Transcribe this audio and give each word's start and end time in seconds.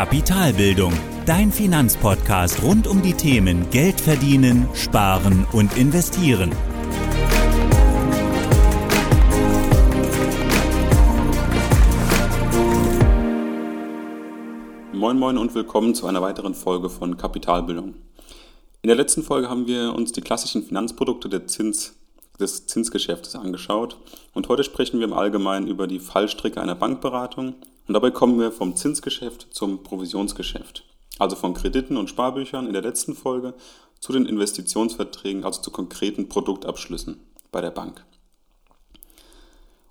Kapitalbildung, 0.00 0.94
dein 1.26 1.52
Finanzpodcast 1.52 2.62
rund 2.62 2.86
um 2.86 3.02
die 3.02 3.12
Themen 3.12 3.68
Geld 3.68 4.00
verdienen, 4.00 4.66
sparen 4.72 5.46
und 5.52 5.76
investieren. 5.76 6.52
Moin 14.94 15.18
Moin 15.18 15.36
und 15.36 15.54
willkommen 15.54 15.94
zu 15.94 16.06
einer 16.06 16.22
weiteren 16.22 16.54
Folge 16.54 16.88
von 16.88 17.18
Kapitalbildung. 17.18 17.92
In 18.80 18.88
der 18.88 18.96
letzten 18.96 19.22
Folge 19.22 19.50
haben 19.50 19.66
wir 19.66 19.92
uns 19.94 20.12
die 20.12 20.22
klassischen 20.22 20.62
Finanzprodukte 20.62 21.28
der 21.28 21.46
Zins, 21.46 21.94
des 22.38 22.66
Zinsgeschäftes 22.66 23.36
angeschaut 23.36 23.98
und 24.32 24.48
heute 24.48 24.64
sprechen 24.64 24.98
wir 24.98 25.06
im 25.06 25.12
Allgemeinen 25.12 25.66
über 25.66 25.86
die 25.86 26.00
Fallstricke 26.00 26.58
einer 26.58 26.74
Bankberatung 26.74 27.56
und 27.86 27.94
dabei 27.94 28.10
kommen 28.10 28.38
wir 28.38 28.52
vom 28.52 28.76
Zinsgeschäft 28.76 29.48
zum 29.50 29.82
Provisionsgeschäft. 29.82 30.84
Also 31.18 31.36
von 31.36 31.54
Krediten 31.54 31.96
und 31.96 32.08
Sparbüchern 32.08 32.66
in 32.66 32.72
der 32.72 32.82
letzten 32.82 33.14
Folge 33.14 33.54
zu 34.00 34.12
den 34.12 34.26
Investitionsverträgen, 34.26 35.44
also 35.44 35.60
zu 35.60 35.70
konkreten 35.70 36.28
Produktabschlüssen 36.28 37.20
bei 37.52 37.60
der 37.60 37.70
Bank. 37.70 38.04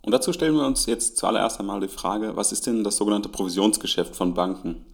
Und 0.02 0.12
dazu 0.12 0.34
stellen 0.34 0.56
wir 0.56 0.66
uns 0.66 0.86
jetzt 0.86 1.18
zuallererst 1.18 1.60
einmal 1.60 1.82
die 1.82 1.88
Frage, 1.88 2.36
was 2.36 2.52
ist 2.52 2.66
denn 2.66 2.84
das 2.84 2.98
sogenannte 2.98 3.30
Provisionsgeschäft 3.30 4.16
von 4.16 4.34
Banken? 4.34 4.86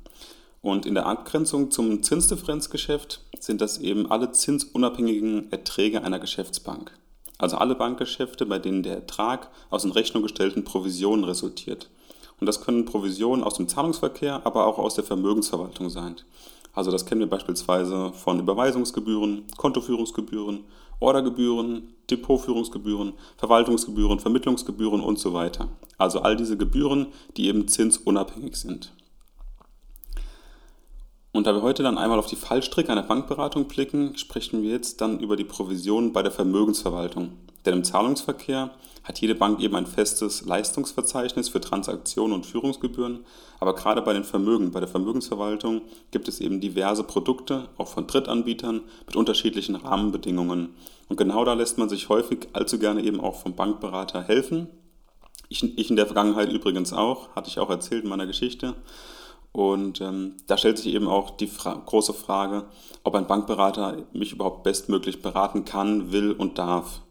Und 0.62 0.86
in 0.86 0.96
der 0.96 1.06
Abgrenzung 1.06 1.70
zum 1.70 2.02
Zinsdifferenzgeschäft 2.02 3.22
sind 3.40 3.62
das 3.62 3.78
eben 3.78 4.10
alle 4.10 4.32
zinsunabhängigen 4.32 5.52
Erträge 5.52 6.04
einer 6.04 6.20
Geschäftsbank. 6.20 6.92
Also 7.38 7.58
alle 7.58 7.76
Bankgeschäfte, 7.76 8.46
bei 8.46 8.60
denen 8.60 8.82
der 8.82 8.96
Ertrag 8.96 9.52
aus 9.70 9.86
in 9.86 9.92
Rechnung 9.92 10.24
gestellten 10.24 10.64
Provisionen 10.64 11.24
resultiert. 11.24 11.90
Und 12.40 12.48
das 12.48 12.62
können 12.62 12.86
Provisionen 12.86 13.44
aus 13.44 13.56
dem 13.56 13.68
Zahlungsverkehr, 13.68 14.46
aber 14.46 14.68
auch 14.68 14.78
aus 14.78 14.96
der 14.96 15.04
Vermögensverwaltung 15.04 15.90
sein. 15.90 16.16
Also 16.74 16.92
das 16.92 17.06
kennen 17.06 17.22
wir 17.22 17.30
beispielsweise 17.30 18.12
von 18.14 18.40
Überweisungsgebühren, 18.40 19.46
Kontoführungsgebühren, 19.58 20.66
Ordergebühren, 21.00 21.94
Depotführungsgebühren, 22.10 23.14
Verwaltungsgebühren, 23.38 24.20
Vermittlungsgebühren 24.20 25.02
und 25.02 25.18
so 25.18 25.34
weiter. 25.34 25.70
Also 25.98 26.20
all 26.20 26.36
diese 26.36 26.58
Gebühren, 26.58 27.08
die 27.38 27.48
eben 27.48 27.68
zinsunabhängig 27.68 28.58
sind. 28.58 28.92
Und 31.32 31.48
da 31.48 31.54
wir 31.54 31.62
heute 31.62 31.84
dann 31.84 31.98
einmal 31.98 32.20
auf 32.20 32.28
die 32.28 32.38
Fallstricke 32.38 32.92
einer 32.92 33.04
Bankberatung 33.04 33.68
blicken, 33.68 34.18
sprechen 34.18 34.62
wir 34.62 34.70
jetzt 34.70 35.02
dann 35.02 35.20
über 35.20 35.36
die 35.36 35.44
Provisionen 35.44 36.14
bei 36.14 36.24
der 36.24 36.32
Vermögensverwaltung. 36.32 37.34
Denn 37.66 37.74
im 37.74 37.84
Zahlungsverkehr 37.84 38.72
hat 39.04 39.22
jede 39.22 39.36
Bank 39.36 39.60
eben 39.62 39.76
ein 39.76 39.86
festes 39.86 40.46
Leistungsverzeichnis 40.46 41.50
für 41.50 41.62
Transaktionen 41.62 42.34
und 42.34 42.46
Führungsgebühren, 42.46 43.26
aber 43.60 43.76
gerade 43.76 44.02
bei 44.02 44.14
den 44.14 44.24
Vermögen, 44.24 44.72
bei 44.72 44.80
der 44.80 44.90
Vermögensverwaltung 44.90 45.82
gibt 46.12 46.28
es 46.28 46.42
eben 46.42 46.60
diverse 46.60 47.04
Produkte, 47.04 47.70
auch 47.78 47.88
von 47.88 48.08
Drittanbietern, 48.08 48.82
mit 49.06 49.16
unterschiedlichen 49.16 49.76
Rahmenbedingungen. 49.76 50.76
Und 51.08 51.18
genau 51.18 51.46
da 51.46 51.54
lässt 51.54 51.78
man 51.78 51.90
sich 51.90 52.10
häufig 52.10 52.48
allzu 52.54 52.80
gerne 52.80 53.04
eben 53.04 53.20
auch 53.20 53.36
vom 53.36 53.56
Bankberater 53.56 54.24
helfen. 54.24 54.68
Ich, 55.50 55.78
ich 55.78 55.90
in 55.90 55.96
der 55.96 56.08
Vergangenheit 56.08 56.52
übrigens 56.52 56.92
auch, 56.92 57.36
hatte 57.36 57.50
ich 57.50 57.60
auch 57.60 57.70
erzählt 57.70 58.04
in 58.04 58.10
meiner 58.10 58.26
Geschichte. 58.26 58.74
Und 59.52 60.02
ähm, 60.02 60.36
da 60.48 60.58
stellt 60.58 60.80
sich 60.80 60.94
eben 60.94 61.08
auch 61.08 61.30
die 61.30 61.48
Fra 61.48 61.76
große 61.76 62.14
Frage, 62.14 62.66
ob 63.04 63.16
ein 63.16 63.28
Bankberater 63.28 64.04
mich 64.12 64.34
überhaupt 64.34 64.64
bestmöglich 64.64 65.22
beraten 65.22 65.64
kann, 65.64 66.12
will 66.12 66.34
und 66.34 66.58
darf. 66.58 67.05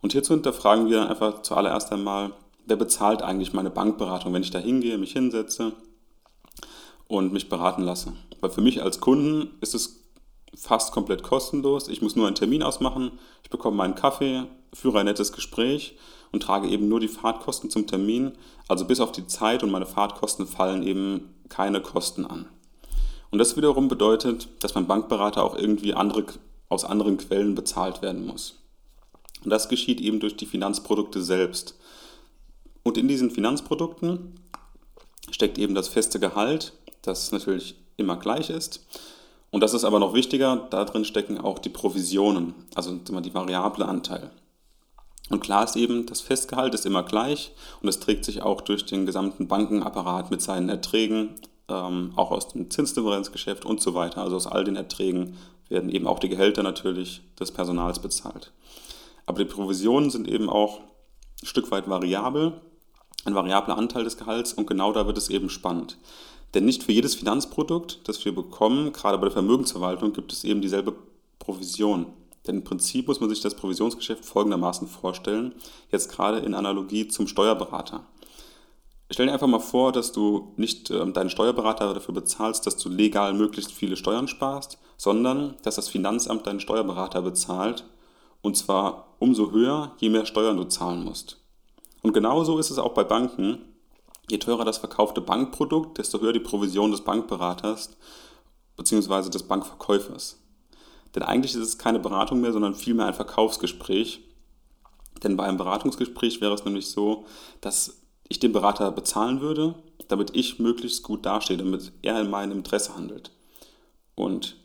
Und 0.00 0.12
hierzu 0.12 0.34
hinterfragen 0.34 0.88
wir 0.88 1.08
einfach 1.08 1.42
zuallererst 1.42 1.92
einmal, 1.92 2.32
wer 2.66 2.76
bezahlt 2.76 3.22
eigentlich 3.22 3.52
meine 3.52 3.70
Bankberatung, 3.70 4.32
wenn 4.32 4.42
ich 4.42 4.50
da 4.50 4.58
hingehe, 4.58 4.98
mich 4.98 5.12
hinsetze 5.12 5.72
und 7.08 7.32
mich 7.32 7.48
beraten 7.48 7.82
lasse. 7.82 8.12
Weil 8.40 8.50
für 8.50 8.60
mich 8.60 8.82
als 8.82 9.00
Kunden 9.00 9.50
ist 9.60 9.74
es 9.74 10.04
fast 10.54 10.92
komplett 10.92 11.22
kostenlos. 11.22 11.88
Ich 11.88 12.02
muss 12.02 12.16
nur 12.16 12.26
einen 12.26 12.36
Termin 12.36 12.62
ausmachen, 12.62 13.12
ich 13.42 13.50
bekomme 13.50 13.76
meinen 13.76 13.94
Kaffee, 13.94 14.44
führe 14.72 15.00
ein 15.00 15.06
nettes 15.06 15.32
Gespräch 15.32 15.96
und 16.32 16.42
trage 16.42 16.68
eben 16.68 16.88
nur 16.88 17.00
die 17.00 17.08
Fahrtkosten 17.08 17.70
zum 17.70 17.86
Termin. 17.86 18.32
Also 18.68 18.84
bis 18.84 19.00
auf 19.00 19.12
die 19.12 19.26
Zeit 19.26 19.62
und 19.62 19.70
meine 19.70 19.86
Fahrtkosten 19.86 20.46
fallen 20.46 20.82
eben 20.82 21.34
keine 21.48 21.80
Kosten 21.80 22.26
an. 22.26 22.46
Und 23.30 23.38
das 23.38 23.56
wiederum 23.56 23.88
bedeutet, 23.88 24.48
dass 24.60 24.74
mein 24.74 24.86
Bankberater 24.86 25.42
auch 25.42 25.56
irgendwie 25.56 25.94
andere, 25.94 26.24
aus 26.68 26.84
anderen 26.84 27.18
Quellen 27.18 27.54
bezahlt 27.54 28.02
werden 28.02 28.26
muss. 28.26 28.56
Und 29.48 29.52
das 29.52 29.70
geschieht 29.70 30.02
eben 30.02 30.20
durch 30.20 30.36
die 30.36 30.44
Finanzprodukte 30.44 31.22
selbst. 31.22 31.74
Und 32.82 32.98
in 32.98 33.08
diesen 33.08 33.30
Finanzprodukten 33.30 34.34
steckt 35.30 35.56
eben 35.56 35.74
das 35.74 35.88
feste 35.88 36.20
Gehalt, 36.20 36.74
das 37.00 37.32
natürlich 37.32 37.74
immer 37.96 38.18
gleich 38.18 38.50
ist. 38.50 38.84
Und 39.50 39.62
das 39.62 39.72
ist 39.72 39.84
aber 39.84 40.00
noch 40.00 40.12
wichtiger, 40.12 40.68
da 40.68 40.84
drin 40.84 41.06
stecken 41.06 41.38
auch 41.38 41.60
die 41.60 41.70
Provisionen, 41.70 42.52
also 42.74 42.94
die 42.94 43.32
variable 43.32 43.86
Anteil. 43.86 44.30
Und 45.30 45.40
klar 45.40 45.64
ist 45.64 45.76
eben, 45.76 46.04
das 46.04 46.20
Festgehalt 46.20 46.74
ist 46.74 46.84
immer 46.84 47.02
gleich 47.02 47.52
und 47.80 47.88
es 47.88 48.00
trägt 48.00 48.26
sich 48.26 48.42
auch 48.42 48.60
durch 48.60 48.84
den 48.84 49.06
gesamten 49.06 49.48
Bankenapparat 49.48 50.30
mit 50.30 50.42
seinen 50.42 50.68
Erträgen, 50.68 51.36
ähm, 51.70 52.12
auch 52.16 52.32
aus 52.32 52.48
dem 52.48 52.70
Zinsdifferenzgeschäft 52.70 53.64
und 53.64 53.80
so 53.80 53.94
weiter. 53.94 54.20
Also 54.20 54.36
aus 54.36 54.46
all 54.46 54.64
den 54.64 54.76
Erträgen 54.76 55.38
werden 55.70 55.88
eben 55.88 56.06
auch 56.06 56.18
die 56.18 56.28
Gehälter 56.28 56.62
natürlich 56.62 57.22
des 57.40 57.50
Personals 57.50 57.98
bezahlt. 57.98 58.52
Aber 59.28 59.44
die 59.44 59.50
Provisionen 59.50 60.08
sind 60.08 60.26
eben 60.26 60.48
auch 60.48 60.80
ein 61.42 61.46
Stück 61.46 61.70
weit 61.70 61.86
variabel, 61.86 62.62
ein 63.26 63.34
variabler 63.34 63.76
Anteil 63.76 64.04
des 64.04 64.16
Gehalts 64.16 64.54
und 64.54 64.66
genau 64.66 64.90
da 64.94 65.06
wird 65.06 65.18
es 65.18 65.28
eben 65.28 65.50
spannend. 65.50 65.98
Denn 66.54 66.64
nicht 66.64 66.82
für 66.82 66.92
jedes 66.92 67.14
Finanzprodukt, 67.14 68.08
das 68.08 68.24
wir 68.24 68.34
bekommen, 68.34 68.90
gerade 68.90 69.18
bei 69.18 69.24
der 69.24 69.32
Vermögensverwaltung, 69.32 70.14
gibt 70.14 70.32
es 70.32 70.44
eben 70.44 70.62
dieselbe 70.62 70.94
Provision. 71.38 72.06
Denn 72.46 72.56
im 72.56 72.64
Prinzip 72.64 73.06
muss 73.06 73.20
man 73.20 73.28
sich 73.28 73.42
das 73.42 73.54
Provisionsgeschäft 73.54 74.24
folgendermaßen 74.24 74.88
vorstellen, 74.88 75.54
jetzt 75.92 76.10
gerade 76.10 76.38
in 76.38 76.54
Analogie 76.54 77.06
zum 77.08 77.26
Steuerberater. 77.26 78.06
Stell 79.10 79.26
dir 79.26 79.34
einfach 79.34 79.46
mal 79.46 79.60
vor, 79.60 79.92
dass 79.92 80.10
du 80.10 80.54
nicht 80.56 80.88
äh, 80.90 81.12
deinen 81.12 81.28
Steuerberater 81.28 81.92
dafür 81.92 82.14
bezahlst, 82.14 82.66
dass 82.66 82.78
du 82.78 82.88
legal 82.88 83.34
möglichst 83.34 83.72
viele 83.72 83.96
Steuern 83.98 84.26
sparst, 84.26 84.78
sondern 84.96 85.56
dass 85.64 85.74
das 85.74 85.90
Finanzamt 85.90 86.46
deinen 86.46 86.60
Steuerberater 86.60 87.20
bezahlt, 87.20 87.84
und 88.42 88.56
zwar 88.56 89.16
umso 89.18 89.50
höher, 89.50 89.92
je 89.98 90.08
mehr 90.08 90.26
Steuern 90.26 90.56
du 90.56 90.64
zahlen 90.64 91.04
musst. 91.04 91.38
Und 92.02 92.12
genauso 92.12 92.58
ist 92.58 92.70
es 92.70 92.78
auch 92.78 92.94
bei 92.94 93.04
Banken. 93.04 93.58
Je 94.30 94.38
teurer 94.38 94.64
das 94.64 94.78
verkaufte 94.78 95.20
Bankprodukt, 95.20 95.98
desto 95.98 96.20
höher 96.20 96.32
die 96.32 96.40
Provision 96.40 96.90
des 96.90 97.02
Bankberaters 97.02 97.96
bzw. 98.76 99.30
des 99.30 99.42
Bankverkäufers. 99.42 100.40
Denn 101.14 101.22
eigentlich 101.22 101.54
ist 101.54 101.62
es 101.62 101.78
keine 101.78 101.98
Beratung 101.98 102.40
mehr, 102.40 102.52
sondern 102.52 102.74
vielmehr 102.74 103.06
ein 103.06 103.14
Verkaufsgespräch. 103.14 104.20
Denn 105.22 105.36
bei 105.36 105.44
einem 105.44 105.56
Beratungsgespräch 105.56 106.40
wäre 106.40 106.54
es 106.54 106.64
nämlich 106.64 106.90
so, 106.90 107.24
dass 107.60 108.02
ich 108.28 108.38
den 108.38 108.52
Berater 108.52 108.92
bezahlen 108.92 109.40
würde, 109.40 109.74
damit 110.08 110.36
ich 110.36 110.58
möglichst 110.58 111.02
gut 111.02 111.24
dastehe, 111.24 111.56
damit 111.56 111.92
er 112.02 112.20
in 112.20 112.30
meinem 112.30 112.58
Interesse 112.58 112.94
handelt. 112.94 113.32
Und 114.14 114.56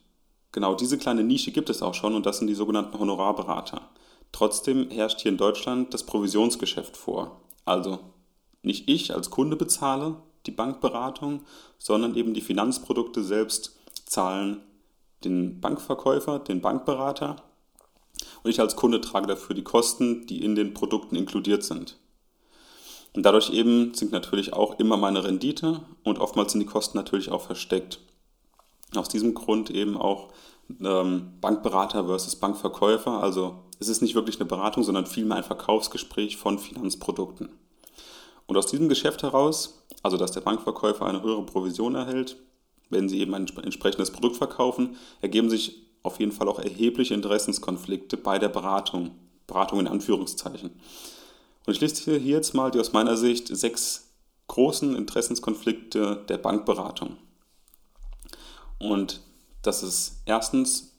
Genau 0.53 0.75
diese 0.75 0.97
kleine 0.97 1.23
Nische 1.23 1.51
gibt 1.51 1.69
es 1.69 1.81
auch 1.81 1.95
schon 1.95 2.15
und 2.15 2.25
das 2.25 2.37
sind 2.37 2.47
die 2.47 2.53
sogenannten 2.53 2.97
Honorarberater. 2.97 3.89
Trotzdem 4.31 4.89
herrscht 4.91 5.19
hier 5.19 5.31
in 5.31 5.37
Deutschland 5.37 5.93
das 5.93 6.05
Provisionsgeschäft 6.05 6.95
vor. 6.95 7.41
Also 7.65 7.99
nicht 8.61 8.87
ich 8.87 9.13
als 9.13 9.29
Kunde 9.29 9.57
bezahle 9.57 10.17
die 10.45 10.51
Bankberatung, 10.51 11.41
sondern 11.77 12.15
eben 12.15 12.33
die 12.33 12.41
Finanzprodukte 12.41 13.23
selbst 13.23 13.77
zahlen 14.05 14.61
den 15.23 15.59
Bankverkäufer, 15.59 16.39
den 16.39 16.61
Bankberater 16.61 17.37
und 18.43 18.51
ich 18.51 18.59
als 18.59 18.75
Kunde 18.75 19.01
trage 19.01 19.27
dafür 19.27 19.55
die 19.55 19.63
Kosten, 19.63 20.27
die 20.27 20.43
in 20.43 20.53
den 20.53 20.73
Produkten 20.73 21.15
inkludiert 21.15 21.63
sind. 21.63 21.97
Und 23.15 23.23
dadurch 23.23 23.51
eben 23.51 23.93
sinkt 23.93 24.13
natürlich 24.13 24.53
auch 24.53 24.79
immer 24.79 24.97
meine 24.97 25.23
Rendite 25.23 25.81
und 26.03 26.19
oftmals 26.19 26.51
sind 26.51 26.61
die 26.61 26.67
Kosten 26.67 26.97
natürlich 26.97 27.31
auch 27.31 27.41
versteckt. 27.41 27.99
Aus 28.97 29.09
diesem 29.09 29.33
Grund 29.33 29.69
eben 29.69 29.97
auch 29.97 30.29
ähm, 30.81 31.33
Bankberater 31.41 32.05
versus 32.05 32.35
Bankverkäufer. 32.35 33.21
Also 33.21 33.55
es 33.79 33.89
ist 33.89 34.01
nicht 34.01 34.15
wirklich 34.15 34.39
eine 34.39 34.45
Beratung, 34.45 34.83
sondern 34.83 35.05
vielmehr 35.05 35.37
ein 35.37 35.43
Verkaufsgespräch 35.43 36.37
von 36.37 36.59
Finanzprodukten. 36.59 37.49
Und 38.45 38.57
aus 38.57 38.67
diesem 38.67 38.89
Geschäft 38.89 39.23
heraus, 39.23 39.83
also 40.01 40.17
dass 40.17 40.31
der 40.31 40.41
Bankverkäufer 40.41 41.05
eine 41.05 41.21
höhere 41.21 41.45
Provision 41.45 41.95
erhält, 41.95 42.37
wenn 42.89 43.09
sie 43.09 43.19
eben 43.19 43.33
ein 43.33 43.47
entsprechendes 43.47 44.11
Produkt 44.11 44.37
verkaufen, 44.37 44.97
ergeben 45.21 45.49
sich 45.49 45.81
auf 46.03 46.19
jeden 46.19 46.31
Fall 46.31 46.47
auch 46.47 46.59
erhebliche 46.59 47.13
Interessenskonflikte 47.13 48.17
bei 48.17 48.37
der 48.39 48.49
Beratung. 48.49 49.11
Beratung 49.47 49.79
in 49.79 49.87
Anführungszeichen. 49.87 50.71
Und 51.65 51.73
ich 51.73 51.81
liste 51.81 52.17
hier 52.17 52.19
jetzt 52.19 52.53
mal 52.53 52.71
die 52.71 52.79
aus 52.79 52.93
meiner 52.93 53.17
Sicht 53.17 53.47
sechs 53.47 54.09
großen 54.47 54.95
Interessenskonflikte 54.95 56.23
der 56.27 56.37
Bankberatung. 56.37 57.17
Und 58.83 59.21
das 59.61 59.83
ist 59.83 60.21
erstens 60.25 60.91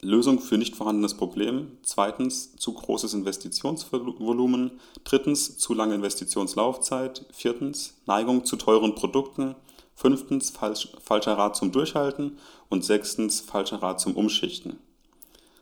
Lösung 0.00 0.40
für 0.40 0.58
nicht 0.58 0.76
vorhandenes 0.76 1.14
Problem, 1.14 1.78
zweitens 1.82 2.56
zu 2.56 2.72
großes 2.72 3.14
Investitionsvolumen, 3.14 4.80
drittens 5.04 5.58
zu 5.58 5.74
lange 5.74 5.94
Investitionslaufzeit, 5.94 7.26
viertens 7.32 7.94
Neigung 8.06 8.44
zu 8.44 8.56
teuren 8.56 8.94
Produkten, 8.94 9.56
Fünftens, 9.96 10.50
falsch, 10.50 10.88
falscher 11.02 11.38
Rat 11.38 11.56
zum 11.56 11.72
Durchhalten. 11.72 12.38
Und 12.68 12.84
sechstens, 12.84 13.40
falscher 13.40 13.82
Rat 13.82 13.98
zum 13.98 14.14
Umschichten. 14.14 14.78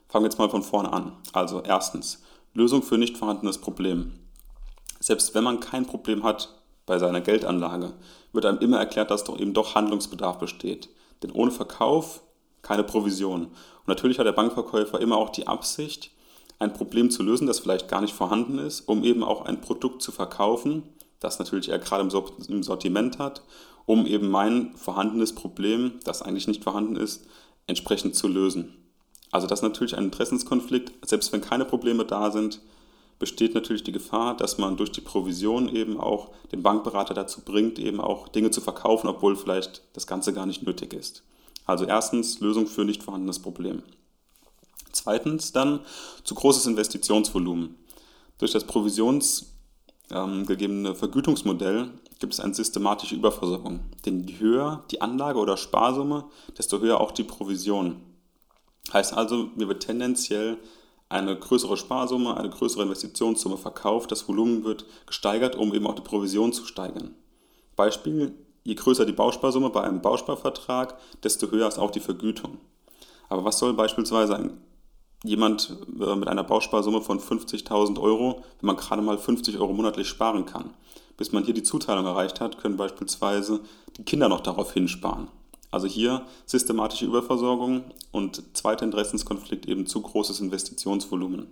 Fangen 0.08 0.25
wir 0.25 0.28
jetzt 0.28 0.38
mal 0.38 0.50
von 0.50 0.64
vorne 0.64 0.92
an. 0.92 1.12
Also 1.32 1.62
erstens, 1.62 2.22
Lösung 2.52 2.82
für 2.82 2.98
nicht 2.98 3.16
vorhandenes 3.16 3.58
Problem. 3.58 4.12
Selbst 4.98 5.34
wenn 5.34 5.44
man 5.44 5.60
kein 5.60 5.86
Problem 5.86 6.25
hat 6.25 6.52
bei 6.84 6.98
seiner 6.98 7.20
Geldanlage, 7.20 7.92
wird 8.32 8.46
einem 8.46 8.58
immer 8.58 8.78
erklärt, 8.78 9.10
dass 9.10 9.22
doch 9.22 9.38
eben 9.38 9.54
doch 9.54 9.76
Handlungsbedarf 9.76 10.38
besteht. 10.38 10.88
Denn 11.25 11.32
ohne 11.32 11.50
Verkauf 11.50 12.23
keine 12.61 12.85
Provision. 12.85 13.47
Und 13.47 13.88
natürlich 13.88 14.19
hat 14.19 14.26
der 14.26 14.32
Bankverkäufer 14.32 15.00
immer 15.00 15.17
auch 15.17 15.31
die 15.31 15.47
Absicht, 15.47 16.11
ein 16.59 16.75
Problem 16.75 17.11
zu 17.11 17.23
lösen, 17.23 17.47
das 17.47 17.61
vielleicht 17.61 17.88
gar 17.88 18.03
nicht 18.03 18.15
vorhanden 18.15 18.59
ist, 18.59 18.82
um 18.82 19.05
eben 19.05 19.25
auch 19.25 19.47
ein 19.47 19.62
Produkt 19.62 20.03
zu 20.03 20.12
verkaufen, 20.12 20.82
das 21.19 21.38
natürlich 21.38 21.71
er 21.71 21.79
gerade 21.79 22.06
im 22.49 22.62
Sortiment 22.62 23.19
hat, 23.19 23.43
um 23.87 24.05
eben 24.06 24.29
mein 24.29 24.76
vorhandenes 24.76 25.35
Problem, 25.35 25.94
das 26.05 26.21
eigentlich 26.21 26.47
nicht 26.47 26.62
vorhanden 26.62 26.97
ist, 26.97 27.27
entsprechend 27.67 28.17
zu 28.17 28.29
lösen. 28.29 28.77
Also 29.31 29.47
das 29.47 29.61
ist 29.61 29.65
natürlich 29.65 29.97
ein 29.97 30.05
Interessenskonflikt. 30.05 30.93
Selbst 31.06 31.32
wenn 31.32 31.41
keine 31.41 31.65
Probleme 31.65 32.05
da 32.05 32.31
sind, 32.31 32.61
besteht 33.19 33.55
natürlich 33.55 33.84
die 33.84 33.93
Gefahr, 33.93 34.37
dass 34.37 34.58
man 34.58 34.76
durch 34.76 34.93
die 34.93 35.00
Provision 35.00 35.69
eben 35.69 35.99
auch 35.99 36.32
den 36.52 36.62
Bankberater 36.62 37.14
dazu 37.14 37.43
bringt, 37.43 37.78
eben 37.78 38.00
auch 38.00 38.28
Dinge 38.28 38.50
zu 38.50 38.61
verkaufen, 38.61 39.08
obwohl 39.08 39.37
vielleicht 39.37 39.82
das 39.93 40.06
Ganze 40.06 40.32
gar 40.32 40.46
nicht 40.46 40.62
nötig 40.62 40.93
ist. 40.93 41.22
Also 41.66 41.87
erstens 41.87 42.40
Lösung 42.40 42.66
für 42.66 42.84
nicht 42.84 43.02
vorhandenes 43.02 43.38
Problem. 43.38 43.82
Zweitens 44.93 45.52
dann 45.52 45.81
zu 46.22 46.34
großes 46.34 46.66
Investitionsvolumen. 46.66 47.76
Durch 48.38 48.52
das 48.52 48.64
provisionsgegebene 48.64 50.88
ähm, 50.90 50.96
Vergütungsmodell 50.96 51.90
gibt 52.20 52.34
es 52.34 52.40
eine 52.40 52.55
systematische 52.55 53.14
Überversorgung. 53.14 53.81
Denn 54.05 54.26
je 54.26 54.38
höher 54.38 54.84
die 54.90 55.00
Anlage 55.00 55.38
oder 55.38 55.56
Sparsumme, 55.56 56.26
desto 56.56 56.81
höher 56.81 57.00
auch 57.00 57.12
die 57.12 57.25
Provision. 57.25 57.96
Heißt 58.93 59.14
also, 59.14 59.49
mir 59.56 59.69
wird 59.69 59.82
tendenziell 59.82 60.58
eine 61.14 61.37
größere 61.37 61.76
Sparsumme, 61.76 62.37
eine 62.37 62.50
größere 62.50 62.82
Investitionssumme 62.82 63.56
verkauft, 63.56 64.11
das 64.11 64.28
Volumen 64.28 64.64
wird 64.64 64.84
gesteigert, 65.06 65.55
um 65.55 65.72
eben 65.72 65.87
auch 65.87 65.94
die 65.94 66.02
Provision 66.02 66.52
zu 66.52 66.66
steigern. 66.66 67.14
Beispiel, 67.76 68.34
je 68.64 68.75
größer 68.75 69.06
die 69.06 69.12
Bausparsumme 69.12 69.70
bei 69.70 69.82
einem 69.82 70.02
Bausparvertrag, 70.02 70.99
desto 71.22 71.50
höher 71.52 71.69
ist 71.69 71.78
auch 71.78 71.93
die 71.93 72.00
Vergütung. 72.00 72.58
Aber 73.28 73.44
was 73.44 73.61
soll 73.61 73.75
beispielsweise 73.75 74.37
ein, 74.37 74.61
jemand 75.22 75.76
äh, 76.00 76.16
mit 76.16 76.26
einer 76.26 76.43
Bausparsumme 76.43 77.00
von 77.00 77.20
50.000 77.20 78.00
Euro, 78.00 78.43
wenn 78.60 78.67
man 78.67 78.76
gerade 78.76 79.00
mal 79.00 79.17
50 79.17 79.58
Euro 79.58 79.72
monatlich 79.72 80.08
sparen 80.08 80.46
kann? 80.46 80.75
Bis 81.17 81.31
man 81.31 81.44
hier 81.44 81.55
die 81.55 81.62
Zuteilung 81.62 82.06
erreicht 82.06 82.40
hat, 82.40 82.58
können 82.58 82.76
beispielsweise 82.76 83.60
die 83.96 84.02
Kinder 84.05 84.28
noch 84.28 84.40
darauf 84.40 84.72
hinsparen. 84.72 85.28
Also 85.75 85.88
hier 85.88 86.25
systematische 86.47 87.05
Überversorgung 87.05 87.82
und 88.12 88.56
zweiter 88.56 88.85
Interessenskonflikt 88.85 89.67
eben 89.67 89.87
zu 89.87 90.00
großes 90.03 90.38
Investitionsvolumen. 90.38 91.49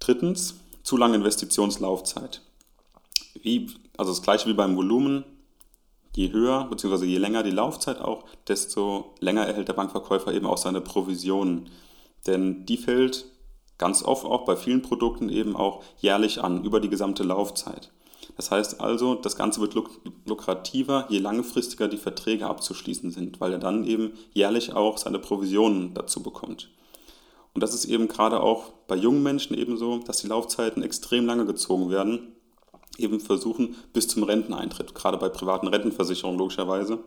Drittens, 0.00 0.56
zu 0.82 0.96
lange 0.96 1.14
Investitionslaufzeit. 1.14 2.42
Wie, 3.40 3.70
also 3.96 4.10
das 4.10 4.22
gleiche 4.22 4.48
wie 4.48 4.54
beim 4.54 4.76
Volumen, 4.76 5.22
je 6.16 6.32
höher 6.32 6.64
bzw. 6.68 7.04
je 7.04 7.18
länger 7.18 7.44
die 7.44 7.52
Laufzeit 7.52 8.00
auch, 8.00 8.24
desto 8.48 9.14
länger 9.20 9.46
erhält 9.46 9.68
der 9.68 9.74
Bankverkäufer 9.74 10.32
eben 10.32 10.46
auch 10.46 10.58
seine 10.58 10.80
Provisionen. 10.80 11.70
Denn 12.26 12.66
die 12.66 12.76
fällt 12.76 13.26
ganz 13.78 14.02
oft 14.02 14.24
auch 14.24 14.44
bei 14.44 14.56
vielen 14.56 14.82
Produkten 14.82 15.28
eben 15.28 15.54
auch 15.54 15.84
jährlich 15.98 16.42
an, 16.42 16.64
über 16.64 16.80
die 16.80 16.90
gesamte 16.90 17.22
Laufzeit. 17.22 17.92
Das 18.36 18.50
heißt 18.50 18.80
also, 18.80 19.14
das 19.14 19.36
Ganze 19.36 19.60
wird 19.60 19.74
luk 19.74 19.90
lukrativer, 20.24 21.06
je 21.08 21.18
langfristiger 21.18 21.88
die 21.88 21.98
Verträge 21.98 22.46
abzuschließen 22.46 23.10
sind, 23.10 23.40
weil 23.40 23.52
er 23.52 23.58
dann 23.58 23.84
eben 23.84 24.12
jährlich 24.32 24.72
auch 24.72 24.98
seine 24.98 25.18
Provisionen 25.18 25.94
dazu 25.94 26.22
bekommt. 26.22 26.70
Und 27.54 27.62
das 27.62 27.74
ist 27.74 27.84
eben 27.84 28.08
gerade 28.08 28.40
auch 28.40 28.70
bei 28.88 28.96
jungen 28.96 29.22
Menschen 29.22 29.56
eben 29.56 29.76
so, 29.76 29.98
dass 29.98 30.18
die 30.18 30.28
Laufzeiten 30.28 30.82
extrem 30.82 31.26
lange 31.26 31.44
gezogen 31.44 31.90
werden, 31.90 32.34
eben 32.96 33.20
versuchen 33.20 33.76
bis 33.92 34.08
zum 34.08 34.22
Renteneintritt, 34.22 34.94
gerade 34.94 35.18
bei 35.18 35.28
privaten 35.28 35.68
Rentenversicherungen 35.68 36.38
logischerweise, 36.38 37.00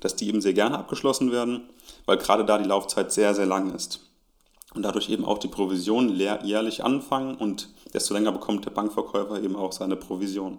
dass 0.00 0.16
die 0.16 0.28
eben 0.28 0.40
sehr 0.40 0.54
gerne 0.54 0.78
abgeschlossen 0.78 1.32
werden, 1.32 1.68
weil 2.06 2.16
gerade 2.16 2.46
da 2.46 2.56
die 2.56 2.68
Laufzeit 2.68 3.12
sehr, 3.12 3.34
sehr 3.34 3.46
lang 3.46 3.74
ist 3.74 4.09
und 4.74 4.82
dadurch 4.82 5.08
eben 5.08 5.24
auch 5.24 5.38
die 5.38 5.48
Provisionen 5.48 6.16
jährlich 6.16 6.84
anfangen 6.84 7.34
und 7.36 7.70
desto 7.92 8.14
länger 8.14 8.32
bekommt 8.32 8.64
der 8.64 8.70
Bankverkäufer 8.70 9.42
eben 9.42 9.56
auch 9.56 9.72
seine 9.72 9.96
Provision. 9.96 10.58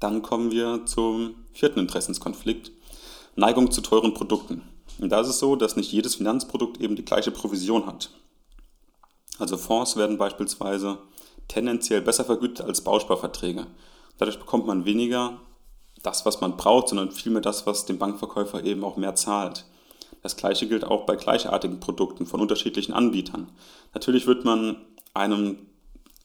Dann 0.00 0.22
kommen 0.22 0.50
wir 0.50 0.86
zum 0.86 1.34
vierten 1.52 1.80
Interessenskonflikt, 1.80 2.70
Neigung 3.36 3.70
zu 3.70 3.80
teuren 3.80 4.14
Produkten. 4.14 4.62
Und 5.00 5.10
da 5.10 5.20
ist 5.20 5.28
es 5.28 5.38
so, 5.38 5.56
dass 5.56 5.76
nicht 5.76 5.92
jedes 5.92 6.16
Finanzprodukt 6.16 6.80
eben 6.80 6.96
die 6.96 7.04
gleiche 7.04 7.30
Provision 7.30 7.86
hat. 7.86 8.10
Also 9.38 9.56
Fonds 9.56 9.96
werden 9.96 10.18
beispielsweise 10.18 10.98
tendenziell 11.46 12.00
besser 12.00 12.24
vergütet 12.24 12.66
als 12.66 12.82
Bausparverträge. 12.82 13.66
Dadurch 14.18 14.38
bekommt 14.38 14.66
man 14.66 14.84
weniger 14.84 15.40
das, 16.02 16.26
was 16.26 16.40
man 16.40 16.56
braucht, 16.56 16.88
sondern 16.88 17.12
vielmehr 17.12 17.42
das, 17.42 17.66
was 17.66 17.86
dem 17.86 17.98
Bankverkäufer 17.98 18.64
eben 18.64 18.84
auch 18.84 18.96
mehr 18.96 19.14
zahlt. 19.14 19.64
Das 20.22 20.36
gleiche 20.36 20.66
gilt 20.66 20.84
auch 20.84 21.06
bei 21.06 21.16
gleichartigen 21.16 21.80
Produkten 21.80 22.26
von 22.26 22.40
unterschiedlichen 22.40 22.92
Anbietern. 22.92 23.50
Natürlich 23.94 24.26
wird 24.26 24.44
man 24.44 24.76
einem, 25.14 25.58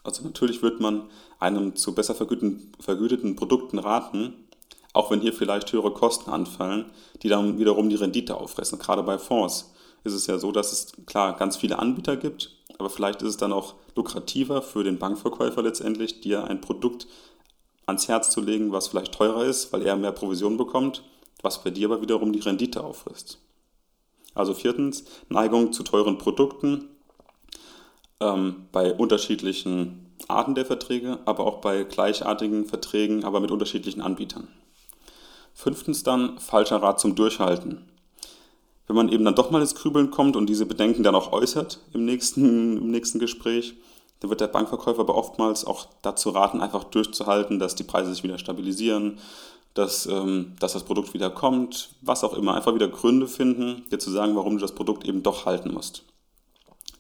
also 0.04 0.24
natürlich 0.24 0.62
wird 0.62 0.80
man 0.80 1.04
einem 1.40 1.76
zu 1.76 1.94
besser 1.94 2.16
vergüteten, 2.16 2.72
vergüteten 2.80 3.36
Produkten 3.36 3.80
raten, 3.80 4.34
auch 4.94 5.12
wenn 5.12 5.22
hier 5.22 5.34
vielleicht 5.34 5.72
höhere 5.72 5.92
Kosten 5.92 6.30
anfallen, 6.30 6.86
die 7.22 7.30
dann 7.30 7.58
wiederum 7.58 7.90
die 7.90 7.96
Rendite 7.96 8.38
auffressen. 8.38 8.80
Gerade 8.80 9.04
bei 9.04 9.18
Fonds 9.18 9.74
ist 10.04 10.14
es 10.14 10.28
ja 10.28 10.38
so, 10.38 10.52
dass 10.52 10.72
es 10.72 10.94
klar 11.06 11.36
ganz 11.36 11.58
viele 11.58 11.80
Anbieter 11.80 12.18
gibt, 12.18 12.56
aber 12.78 12.90
vielleicht 12.90 13.22
ist 13.22 13.30
es 13.30 13.38
dann 13.38 13.54
auch 13.54 13.76
lukrativer 13.96 14.62
für 14.62 14.84
den 14.84 15.00
Bankverkäufer 15.00 15.62
letztendlich, 15.62 16.22
dir 16.22 16.46
ein 16.46 16.62
Produkt 16.62 17.08
ans 17.86 18.08
Herz 18.08 18.32
zu 18.32 18.42
legen, 18.42 18.72
was 18.72 18.88
vielleicht 18.88 19.14
teurer 19.14 19.46
ist, 19.46 19.74
weil 19.74 19.86
er 19.86 19.96
mehr 19.96 20.12
Provision 20.12 20.58
bekommt, 20.58 21.04
was 21.42 21.64
bei 21.64 21.70
dir 21.70 21.90
aber 21.90 22.02
wiederum 22.02 22.34
die 22.34 22.40
Rendite 22.40 22.84
auffrisst. 22.84 23.40
Also 24.34 24.54
viertens, 24.54 25.06
Neigung 25.30 25.74
zu 25.74 25.84
teuren 25.84 26.18
Produkten 26.18 26.90
ähm, 28.20 28.68
bei 28.72 28.94
unterschiedlichen 28.94 30.14
Arten 30.28 30.56
der 30.56 30.66
Verträge, 30.66 31.20
aber 31.26 31.46
auch 31.46 31.62
bei 31.62 31.84
gleichartigen 31.84 32.66
Verträgen, 32.66 33.24
aber 33.24 33.40
mit 33.40 33.52
unterschiedlichen 33.52 34.02
Anbietern. 34.02 34.48
Fünftens 35.54 36.04
dann, 36.04 36.40
falscher 36.40 36.82
Rat 36.82 37.00
zum 37.00 37.16
Durchhalten. 37.16 37.86
Wenn 38.88 38.96
man 38.96 39.10
eben 39.10 39.24
dann 39.24 39.36
doch 39.36 39.52
mal 39.52 39.62
ins 39.62 39.76
Grübeln 39.76 40.12
kommt 40.12 40.36
und 40.36 40.48
diese 40.48 40.66
Bedenken 40.66 41.04
dann 41.04 41.16
auch 41.16 41.32
äußert 41.32 41.80
im 41.94 42.06
nächsten, 42.06 42.78
im 42.78 42.92
nächsten 42.92 43.20
Gespräch, 43.20 43.76
dann 44.20 44.30
wird 44.30 44.42
der 44.42 44.48
Bankverkäufer 44.48 45.02
aber 45.02 45.16
oftmals 45.16 45.66
auch 45.66 45.88
dazu 46.02 46.30
raten, 46.30 46.62
einfach 46.62 46.86
durchzuhalten, 46.86 47.60
dass 47.60 47.76
die 47.76 47.84
Preise 47.84 48.14
sich 48.14 48.24
wieder 48.24 48.38
stabilisieren, 48.38 49.20
dass, 49.74 50.06
ähm, 50.06 50.56
dass 50.60 50.74
das 50.74 50.84
Produkt 50.84 51.14
wieder 51.14 51.30
kommt, 51.30 51.96
was 52.02 52.24
auch 52.24 52.34
immer. 52.34 52.56
Einfach 52.56 52.76
wieder 52.76 52.88
Gründe 52.88 53.28
finden, 53.28 53.86
dir 53.90 54.00
zu 54.00 54.12
sagen, 54.12 54.36
warum 54.36 54.56
du 54.56 54.62
das 54.62 54.76
Produkt 54.76 55.06
eben 55.06 55.24
doch 55.24 55.46
halten 55.46 55.74
musst. 55.74 56.04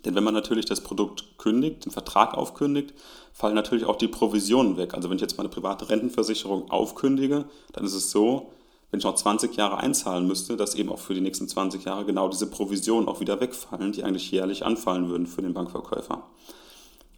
Denn 0.06 0.16
wenn 0.16 0.24
man 0.24 0.34
natürlich 0.34 0.66
das 0.66 0.82
Produkt 0.82 1.38
kündigt, 1.38 1.86
den 1.86 1.92
Vertrag 1.92 2.34
aufkündigt, 2.34 2.94
fallen 3.32 3.56
natürlich 3.56 3.86
auch 3.86 3.96
die 3.96 4.08
Provisionen 4.08 4.76
weg. 4.76 4.94
Also 4.94 5.10
wenn 5.10 5.16
ich 5.16 5.22
jetzt 5.22 5.38
meine 5.38 5.50
private 5.50 5.90
Rentenversicherung 5.90 6.70
aufkündige, 6.70 7.46
dann 7.72 7.86
ist 7.86 7.94
es 7.94 8.12
so, 8.12 8.52
wenn 8.92 9.00
ich 9.00 9.06
noch 9.06 9.16
20 9.16 9.56
Jahre 9.56 9.78
einzahlen 9.78 10.28
müsste, 10.28 10.58
dass 10.58 10.76
eben 10.76 10.90
auch 10.90 11.00
für 11.00 11.14
die 11.14 11.22
nächsten 11.22 11.48
20 11.48 11.86
Jahre 11.86 12.06
genau 12.06 12.28
diese 12.28 12.48
Provisionen 12.48 13.08
auch 13.08 13.22
wieder 13.22 13.40
wegfallen, 13.40 13.92
die 13.92 14.04
eigentlich 14.04 14.30
jährlich 14.30 14.66
anfallen 14.66 15.10
würden 15.10 15.26
für 15.26 15.42
den 15.42 15.54
Bankverkäufer. 15.54 16.24